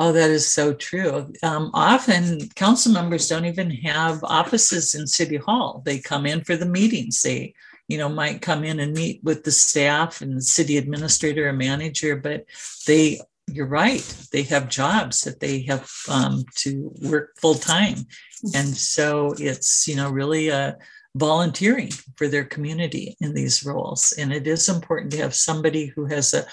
Oh, 0.00 0.12
that 0.12 0.30
is 0.30 0.46
so 0.46 0.72
true. 0.74 1.32
Um, 1.42 1.72
often 1.74 2.48
council 2.50 2.92
members 2.92 3.28
don't 3.28 3.46
even 3.46 3.68
have 3.68 4.22
offices 4.22 4.94
in 4.94 5.08
City 5.08 5.34
Hall. 5.34 5.82
They 5.84 5.98
come 5.98 6.24
in 6.24 6.44
for 6.44 6.56
the 6.56 6.66
meetings. 6.66 7.20
They, 7.20 7.54
you 7.88 7.98
know, 7.98 8.08
might 8.08 8.40
come 8.40 8.62
in 8.62 8.78
and 8.78 8.92
meet 8.94 9.24
with 9.24 9.42
the 9.42 9.50
staff 9.50 10.22
and 10.22 10.36
the 10.36 10.40
city 10.40 10.76
administrator 10.76 11.48
or 11.48 11.52
manager, 11.52 12.14
but 12.14 12.44
they, 12.86 13.20
you're 13.50 13.66
right, 13.66 14.02
they 14.32 14.42
have 14.42 14.68
jobs 14.68 15.22
that 15.22 15.40
they 15.40 15.62
have 15.62 15.90
um, 16.08 16.44
to 16.56 16.92
work 17.02 17.36
full 17.40 17.54
time. 17.54 18.06
And 18.54 18.68
so 18.68 19.34
it's, 19.38 19.88
you 19.88 19.96
know, 19.96 20.10
really 20.10 20.48
a, 20.48 20.76
volunteering 21.18 21.90
for 22.16 22.28
their 22.28 22.44
community 22.44 23.16
in 23.20 23.34
these 23.34 23.64
roles. 23.64 24.12
And 24.12 24.32
it 24.32 24.46
is 24.46 24.68
important 24.68 25.12
to 25.12 25.18
have 25.18 25.34
somebody 25.34 25.86
who 25.86 26.06
has 26.06 26.32
a 26.34 26.46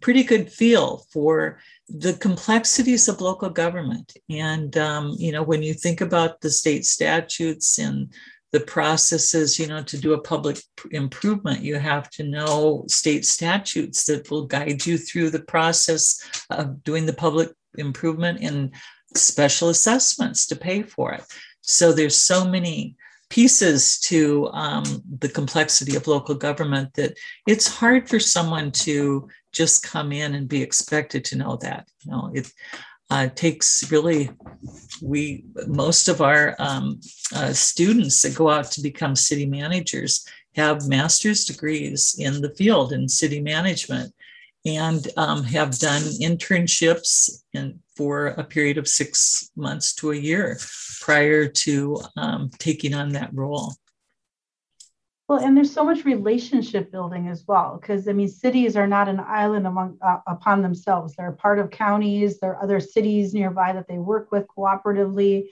pretty 0.00 0.22
good 0.22 0.50
feel 0.50 1.06
for 1.12 1.58
the 1.88 2.14
complexities 2.14 3.08
of 3.08 3.20
local 3.20 3.50
government. 3.50 4.12
And, 4.28 4.76
um, 4.76 5.14
you 5.18 5.32
know, 5.32 5.42
when 5.42 5.62
you 5.62 5.74
think 5.74 6.00
about 6.00 6.40
the 6.40 6.50
state 6.50 6.84
statutes 6.84 7.78
and 7.78 8.12
the 8.52 8.60
processes, 8.60 9.58
you 9.58 9.66
know, 9.66 9.82
to 9.82 9.98
do 9.98 10.12
a 10.12 10.20
public 10.20 10.58
improvement, 10.90 11.62
you 11.62 11.78
have 11.78 12.10
to 12.10 12.24
know 12.24 12.84
state 12.88 13.24
statutes 13.24 14.04
that 14.04 14.30
will 14.30 14.46
guide 14.46 14.84
you 14.84 14.98
through 14.98 15.30
the 15.30 15.44
process 15.44 16.20
of 16.50 16.82
doing 16.82 17.06
the 17.06 17.12
public 17.12 17.50
improvement 17.78 18.40
and 18.40 18.72
special 19.16 19.68
assessments 19.68 20.46
to 20.46 20.56
pay 20.56 20.82
for 20.82 21.12
it. 21.12 21.22
So 21.60 21.92
there's 21.92 22.16
so 22.16 22.46
many 22.46 22.96
pieces 23.28 24.00
to 24.00 24.48
um, 24.52 24.84
the 25.20 25.28
complexity 25.28 25.94
of 25.94 26.08
local 26.08 26.34
government 26.34 26.92
that 26.94 27.16
it's 27.46 27.68
hard 27.68 28.08
for 28.08 28.18
someone 28.18 28.72
to 28.72 29.28
just 29.52 29.84
come 29.84 30.10
in 30.10 30.34
and 30.34 30.48
be 30.48 30.62
expected 30.62 31.24
to 31.26 31.36
know 31.36 31.56
that. 31.62 31.88
You 32.04 32.10
know, 32.10 32.30
it 32.34 32.50
uh, 33.10 33.28
takes 33.28 33.90
really 33.90 34.30
we 35.02 35.44
most 35.66 36.08
of 36.08 36.20
our 36.20 36.54
um, 36.58 37.00
uh, 37.34 37.52
students 37.52 38.22
that 38.22 38.34
go 38.34 38.48
out 38.48 38.70
to 38.70 38.80
become 38.80 39.16
city 39.16 39.46
managers 39.46 40.26
have 40.54 40.88
master's 40.88 41.44
degrees 41.44 42.16
in 42.18 42.40
the 42.40 42.54
field 42.54 42.92
in 42.92 43.08
city 43.08 43.40
management 43.40 44.12
and 44.66 45.08
um, 45.16 45.42
have 45.42 45.78
done 45.78 46.02
internships 46.20 47.42
in, 47.54 47.80
for 47.96 48.28
a 48.28 48.44
period 48.44 48.78
of 48.78 48.86
six 48.86 49.50
months 49.56 49.94
to 49.94 50.12
a 50.12 50.16
year 50.16 50.58
prior 51.00 51.46
to 51.46 52.00
um, 52.16 52.50
taking 52.58 52.94
on 52.94 53.10
that 53.10 53.30
role. 53.32 53.72
Well, 55.30 55.38
and 55.38 55.56
there's 55.56 55.72
so 55.72 55.84
much 55.84 56.04
relationship 56.04 56.90
building 56.90 57.28
as 57.28 57.44
well, 57.46 57.78
because 57.80 58.08
I 58.08 58.12
mean, 58.12 58.26
cities 58.26 58.76
are 58.76 58.88
not 58.88 59.08
an 59.08 59.20
island 59.20 59.64
among 59.64 59.96
uh, 60.02 60.18
upon 60.26 60.60
themselves. 60.60 61.14
They're 61.14 61.30
part 61.30 61.60
of 61.60 61.70
counties. 61.70 62.40
There 62.40 62.50
are 62.50 62.60
other 62.60 62.80
cities 62.80 63.32
nearby 63.32 63.72
that 63.74 63.86
they 63.86 63.98
work 63.98 64.32
with 64.32 64.48
cooperatively. 64.48 65.44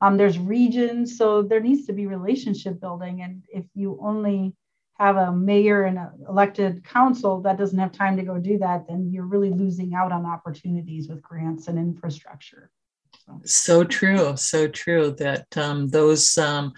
Um, 0.00 0.16
there's 0.16 0.38
regions, 0.38 1.18
so 1.18 1.42
there 1.42 1.58
needs 1.58 1.84
to 1.86 1.92
be 1.92 2.06
relationship 2.06 2.80
building. 2.80 3.22
And 3.22 3.42
if 3.48 3.64
you 3.74 3.98
only 4.00 4.54
have 5.00 5.16
a 5.16 5.32
mayor 5.32 5.82
and 5.82 5.98
an 5.98 6.10
elected 6.28 6.84
council 6.84 7.40
that 7.40 7.58
doesn't 7.58 7.80
have 7.80 7.90
time 7.90 8.16
to 8.18 8.22
go 8.22 8.38
do 8.38 8.58
that, 8.58 8.86
then 8.86 9.10
you're 9.10 9.26
really 9.26 9.50
losing 9.50 9.94
out 9.94 10.12
on 10.12 10.26
opportunities 10.26 11.08
with 11.08 11.20
grants 11.20 11.66
and 11.66 11.76
infrastructure. 11.76 12.70
So, 13.26 13.40
so 13.44 13.84
true, 13.84 14.36
so 14.36 14.68
true 14.68 15.10
that 15.18 15.56
um, 15.56 15.88
those 15.88 16.38
um, 16.38 16.72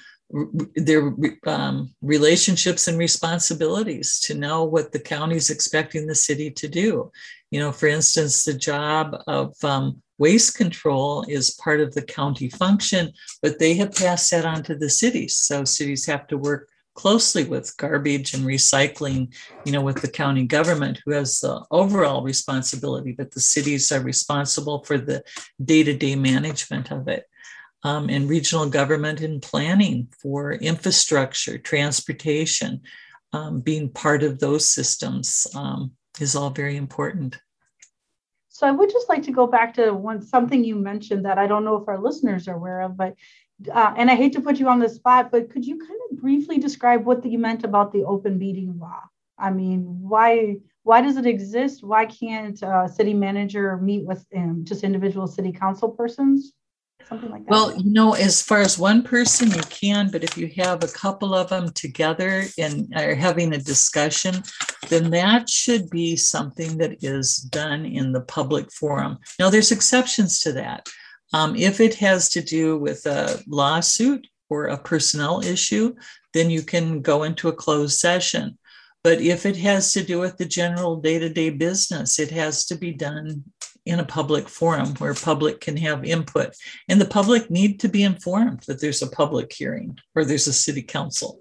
their 0.74 1.14
um, 1.46 1.94
relationships 2.02 2.88
and 2.88 2.98
responsibilities 2.98 4.18
to 4.20 4.34
know 4.34 4.64
what 4.64 4.92
the 4.92 4.98
county 4.98 5.36
is 5.36 5.50
expecting 5.50 6.06
the 6.06 6.14
city 6.14 6.50
to 6.50 6.68
do. 6.68 7.10
You 7.50 7.60
know, 7.60 7.72
for 7.72 7.86
instance, 7.86 8.44
the 8.44 8.54
job 8.54 9.16
of 9.28 9.54
um, 9.62 10.02
waste 10.18 10.56
control 10.56 11.24
is 11.28 11.58
part 11.62 11.80
of 11.80 11.94
the 11.94 12.02
county 12.02 12.48
function, 12.48 13.12
but 13.40 13.58
they 13.58 13.74
have 13.74 13.94
passed 13.94 14.30
that 14.32 14.44
on 14.44 14.62
to 14.64 14.74
the 14.74 14.90
cities. 14.90 15.36
So 15.36 15.64
cities 15.64 16.06
have 16.06 16.26
to 16.28 16.38
work 16.38 16.68
closely 16.94 17.44
with 17.44 17.76
garbage 17.76 18.34
and 18.34 18.44
recycling, 18.44 19.32
you 19.64 19.70
know, 19.70 19.82
with 19.82 20.00
the 20.00 20.08
county 20.08 20.44
government 20.44 21.00
who 21.04 21.12
has 21.12 21.40
the 21.40 21.64
overall 21.70 22.22
responsibility, 22.22 23.12
but 23.12 23.30
the 23.30 23.40
cities 23.40 23.92
are 23.92 24.00
responsible 24.00 24.82
for 24.82 24.98
the 24.98 25.22
day 25.62 25.84
to 25.84 25.94
day 25.94 26.16
management 26.16 26.90
of 26.90 27.06
it 27.06 27.26
um, 27.86 28.10
and 28.10 28.28
regional 28.28 28.68
government 28.68 29.20
and 29.20 29.40
planning 29.40 30.08
for 30.20 30.54
infrastructure, 30.54 31.56
transportation, 31.56 32.80
um, 33.32 33.60
being 33.60 33.88
part 33.88 34.24
of 34.24 34.40
those 34.40 34.68
systems 34.68 35.46
um, 35.54 35.92
is 36.18 36.34
all 36.34 36.50
very 36.50 36.76
important. 36.76 37.38
So 38.48 38.66
I 38.66 38.72
would 38.72 38.90
just 38.90 39.08
like 39.08 39.22
to 39.22 39.30
go 39.30 39.46
back 39.46 39.74
to 39.74 39.92
one 39.92 40.20
something 40.20 40.64
you 40.64 40.74
mentioned 40.74 41.24
that 41.26 41.38
I 41.38 41.46
don't 41.46 41.64
know 41.64 41.76
if 41.76 41.86
our 41.86 42.00
listeners 42.00 42.48
are 42.48 42.56
aware 42.56 42.80
of, 42.80 42.96
but 42.96 43.14
uh, 43.72 43.94
and 43.96 44.10
I 44.10 44.16
hate 44.16 44.32
to 44.32 44.40
put 44.40 44.58
you 44.58 44.66
on 44.68 44.80
the 44.80 44.88
spot, 44.88 45.30
but 45.30 45.50
could 45.50 45.64
you 45.64 45.78
kind 45.78 46.00
of 46.10 46.20
briefly 46.20 46.58
describe 46.58 47.04
what 47.04 47.24
you 47.24 47.38
meant 47.38 47.62
about 47.62 47.92
the 47.92 48.02
open 48.02 48.36
meeting 48.36 48.80
law? 48.80 49.02
I 49.38 49.50
mean, 49.50 49.82
why 50.00 50.56
why 50.82 51.02
does 51.02 51.16
it 51.18 51.26
exist? 51.26 51.84
Why 51.84 52.06
can't 52.06 52.60
a 52.62 52.88
city 52.92 53.14
manager 53.14 53.76
meet 53.76 54.04
with 54.04 54.26
um, 54.34 54.64
just 54.64 54.82
individual 54.82 55.28
city 55.28 55.52
council 55.52 55.90
persons? 55.90 56.52
Something 57.08 57.30
like 57.30 57.44
that? 57.44 57.50
Well, 57.50 57.76
you 57.76 57.92
know, 57.92 58.14
as 58.14 58.42
far 58.42 58.60
as 58.60 58.78
one 58.78 59.02
person, 59.02 59.50
you 59.50 59.62
can, 59.68 60.10
but 60.10 60.24
if 60.24 60.36
you 60.36 60.50
have 60.56 60.82
a 60.82 60.88
couple 60.88 61.34
of 61.34 61.48
them 61.48 61.70
together 61.72 62.44
and 62.58 62.92
are 62.96 63.14
having 63.14 63.52
a 63.52 63.58
discussion, 63.58 64.42
then 64.88 65.10
that 65.10 65.48
should 65.48 65.88
be 65.90 66.16
something 66.16 66.78
that 66.78 67.02
is 67.02 67.36
done 67.36 67.84
in 67.84 68.12
the 68.12 68.22
public 68.22 68.72
forum. 68.72 69.18
Now, 69.38 69.50
there's 69.50 69.72
exceptions 69.72 70.40
to 70.40 70.52
that. 70.52 70.88
Um, 71.32 71.56
if 71.56 71.80
it 71.80 71.94
has 71.96 72.28
to 72.30 72.40
do 72.40 72.78
with 72.78 73.04
a 73.06 73.42
lawsuit 73.46 74.26
or 74.48 74.66
a 74.66 74.78
personnel 74.78 75.40
issue, 75.44 75.94
then 76.34 76.50
you 76.50 76.62
can 76.62 77.02
go 77.02 77.24
into 77.24 77.48
a 77.48 77.52
closed 77.52 77.98
session. 77.98 78.58
But 79.06 79.20
if 79.20 79.46
it 79.46 79.56
has 79.58 79.92
to 79.92 80.02
do 80.02 80.18
with 80.18 80.36
the 80.36 80.44
general 80.44 80.96
day 80.96 81.20
to 81.20 81.28
day 81.28 81.50
business, 81.50 82.18
it 82.18 82.32
has 82.32 82.66
to 82.66 82.74
be 82.74 82.90
done 82.90 83.44
in 83.84 84.00
a 84.00 84.04
public 84.04 84.48
forum 84.48 84.94
where 84.94 85.14
public 85.14 85.60
can 85.60 85.76
have 85.76 86.04
input. 86.04 86.54
And 86.88 87.00
the 87.00 87.04
public 87.04 87.48
need 87.48 87.78
to 87.78 87.88
be 87.88 88.02
informed 88.02 88.62
that 88.66 88.80
there's 88.80 89.02
a 89.02 89.06
public 89.06 89.52
hearing 89.52 89.96
or 90.16 90.24
there's 90.24 90.48
a 90.48 90.52
city 90.52 90.82
council. 90.82 91.38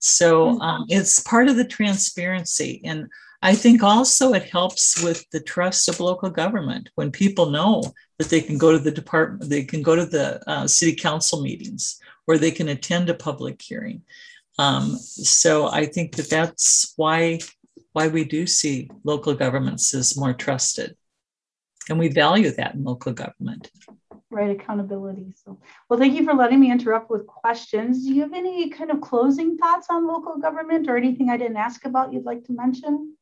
So 0.00 0.48
mm-hmm. 0.48 0.62
um, 0.62 0.86
it's 0.88 1.20
part 1.20 1.46
of 1.46 1.54
the 1.54 1.64
transparency. 1.64 2.80
And 2.84 3.06
i 3.40 3.54
think 3.54 3.82
also 3.82 4.32
it 4.32 4.50
helps 4.50 5.02
with 5.02 5.28
the 5.30 5.40
trust 5.52 5.88
of 5.88 6.00
local 6.00 6.30
government 6.30 6.88
when 6.94 7.10
people 7.10 7.50
know 7.50 7.82
that 8.18 8.30
they 8.30 8.40
can 8.40 8.56
go 8.56 8.72
to 8.72 8.78
the 8.78 8.96
department 9.00 9.50
they 9.50 9.64
can 9.64 9.82
go 9.82 9.94
to 9.94 10.06
the 10.06 10.26
uh, 10.50 10.66
city 10.66 10.94
council 10.94 11.42
meetings 11.42 12.00
or 12.26 12.38
they 12.38 12.50
can 12.50 12.68
attend 12.68 13.10
a 13.10 13.22
public 13.28 13.60
hearing 13.60 14.00
Um, 14.58 14.96
so 14.96 15.68
I 15.68 15.86
think 15.86 16.16
that 16.16 16.30
that's 16.30 16.92
why 16.96 17.40
why 17.92 18.08
we 18.08 18.24
do 18.24 18.46
see 18.46 18.90
local 19.04 19.34
governments 19.34 19.94
as 19.94 20.16
more 20.16 20.32
trusted, 20.32 20.96
and 21.88 21.98
we 21.98 22.08
value 22.08 22.50
that 22.50 22.74
in 22.74 22.84
local 22.84 23.12
government. 23.12 23.70
Right, 24.30 24.50
accountability. 24.50 25.32
So, 25.44 25.60
well, 25.88 25.98
thank 25.98 26.14
you 26.14 26.24
for 26.24 26.34
letting 26.34 26.58
me 26.58 26.72
interrupt 26.72 27.08
with 27.08 27.24
questions. 27.26 28.04
Do 28.04 28.12
you 28.12 28.22
have 28.22 28.32
any 28.32 28.68
kind 28.68 28.90
of 28.90 29.00
closing 29.00 29.56
thoughts 29.56 29.86
on 29.90 30.08
local 30.08 30.38
government 30.38 30.88
or 30.88 30.96
anything 30.96 31.30
I 31.30 31.36
didn't 31.36 31.56
ask 31.56 31.84
about 31.84 32.12
you'd 32.12 32.24
like 32.24 32.44
to 32.46 32.52
mention? 32.52 33.13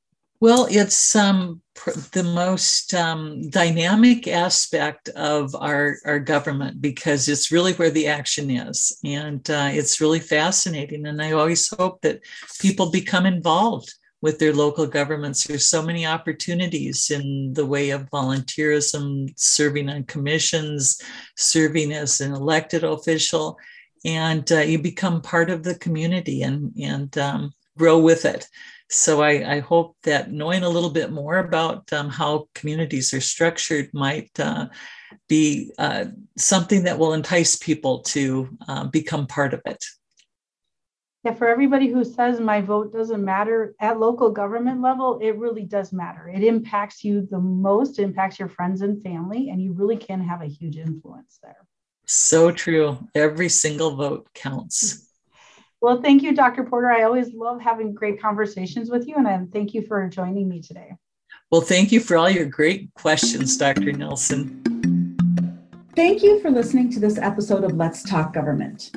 Well, 0.43 0.67
it's 0.69 1.15
um, 1.15 1.63
pr- 1.77 1.93
the 2.11 2.25
most 2.25 2.95
um, 2.95 3.49
dynamic 3.51 4.27
aspect 4.27 5.09
of 5.11 5.55
our, 5.55 5.99
our 6.05 6.19
government 6.19 6.83
because 6.83 7.29
it's 7.29 7.53
really 7.53 7.75
where 7.75 7.93
the 7.93 8.09
action 8.09 8.51
is. 8.51 8.99
And 9.05 9.49
uh, 9.49 9.69
it's 9.71 10.01
really 10.01 10.19
fascinating. 10.19 11.07
And 11.07 11.23
I 11.23 11.31
always 11.31 11.69
hope 11.69 12.01
that 12.01 12.23
people 12.59 12.91
become 12.91 13.25
involved 13.25 13.95
with 14.21 14.41
their 14.41 14.53
local 14.53 14.85
governments. 14.85 15.45
There's 15.45 15.67
so 15.71 15.81
many 15.81 16.07
opportunities 16.07 17.13
in 17.13 17.53
the 17.55 17.65
way 17.65 17.91
of 17.91 18.11
volunteerism, 18.11 19.33
serving 19.37 19.89
on 19.89 20.03
commissions, 20.07 21.01
serving 21.37 21.93
as 21.93 22.21
an 22.21 22.33
elected 22.33 22.83
official. 22.83 23.57
And 24.05 24.51
uh, 24.51 24.63
you 24.63 24.81
become 24.81 25.23
part 25.23 25.51
of 25.51 25.63
the 25.63 25.77
community 25.77 26.43
and, 26.43 26.73
and 26.77 27.17
um, 27.17 27.53
grow 27.77 27.99
with 27.99 28.25
it 28.25 28.47
so 28.93 29.23
I, 29.23 29.55
I, 29.55 29.61
hope 29.61 29.97
that 30.03 30.31
knowing 30.31 30.63
a 30.65 30.69
little 30.69 30.91
bit 30.91 31.11
more 31.11 31.39
about 31.39 31.91
um, 31.95 32.11
how 32.11 32.49
communities 32.55 33.15
are 33.15 33.23
structured 33.23 33.89
might 33.95 34.39
uh, 34.39 34.69
be 35.29 35.73
uh, 35.79 36.07
something 36.37 36.85
that 36.85 36.99
will 36.99 37.15
entice 37.15 37.57
people 37.57 38.01
to 38.01 38.51
uh, 38.69 38.85
become 38.85 39.27
part 39.27 39.55
of 39.55 39.63
it. 39.65 39.83
Yeah, 41.25 41.33
for 41.35 41.49
everybody 41.49 41.89
who 41.89 42.05
says 42.05 42.39
my 42.39 42.61
vote 42.61 42.93
doesn't 42.93 43.25
matter 43.25 43.75
at 43.81 43.99
local 43.99 44.31
government 44.31 44.83
level, 44.83 45.21
it 45.23 45.39
really 45.39 45.63
does 45.63 45.93
matter. 45.93 46.29
It 46.29 46.43
impacts 46.43 47.03
you 47.03 47.27
the 47.31 47.39
most, 47.39 47.99
impacts 47.99 48.39
your 48.39 48.49
friends 48.49 48.83
and 48.83 49.03
family, 49.03 49.49
and 49.49 49.63
you 49.63 49.73
really 49.73 49.97
can 49.97 50.21
have 50.21 50.43
a 50.43 50.47
huge 50.47 50.77
influence 50.77 51.39
there. 51.43 51.65
So 52.07 52.51
true. 52.51 53.09
Every 53.15 53.49
single 53.49 53.95
vote 53.97 54.29
counts. 54.35 55.09
Well, 55.83 56.01
thank 56.01 56.23
you, 56.23 56.33
Dr. 56.33 56.63
Porter. 56.63 56.93
I 56.93 57.03
always 57.03 57.35
love 57.35 57.61
having 57.61 57.93
great 57.93 58.23
conversations 58.23 58.89
with 58.89 59.09
you, 59.09 59.17
and 59.17 59.27
I 59.27 59.37
thank 59.53 59.75
you 59.75 59.83
for 59.83 60.09
joining 60.09 60.49
me 60.49 60.63
today. 60.63 60.93
Well, 61.51 61.61
thank 61.61 61.91
you 61.91 61.99
for 61.99 62.17
all 62.17 62.31
your 62.31 62.47
great 62.47 62.95
questions, 62.95 63.57
Dr. 63.57 63.93
Nelson. 63.93 64.63
Thank 65.97 66.23
you 66.23 66.41
for 66.41 66.53
listening 66.53 66.93
to 66.93 67.01
this 67.01 67.19
episode 67.19 67.65
of 67.65 67.73
Let's 67.73 68.05
Talk 68.05 68.33
Government. 68.33 68.93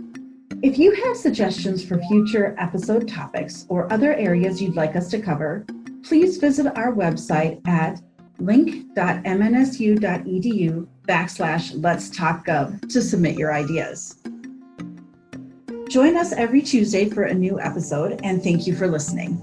If 0.62 0.78
you 0.78 0.94
have 0.94 1.18
suggestions 1.18 1.84
for 1.84 2.00
future 2.04 2.56
episode 2.60 3.08
topics 3.08 3.66
or 3.68 3.92
other 3.92 4.14
areas 4.14 4.62
you'd 4.62 4.76
like 4.76 4.96
us 4.96 5.10
to 5.10 5.20
cover, 5.20 5.66
please 6.04 6.38
visit 6.38 6.68
our 6.78 6.94
website 6.94 7.68
at 7.68 8.00
link.mnsu.edu 8.38 10.88
backslash 11.08 11.84
let's 11.84 12.12
talk 12.12 12.46
gov 12.46 12.80
to 12.90 13.02
submit 13.02 13.40
your 13.40 13.54
ideas. 13.54 14.22
Join 15.90 16.18
us 16.18 16.34
every 16.34 16.62
Tuesday 16.62 17.10
for 17.10 17.24
a 17.24 17.34
new 17.34 17.60
episode, 17.60 18.20
and 18.24 18.44
thank 18.44 18.66
you 18.66 18.76
for 18.76 18.88
listening. 18.88 19.42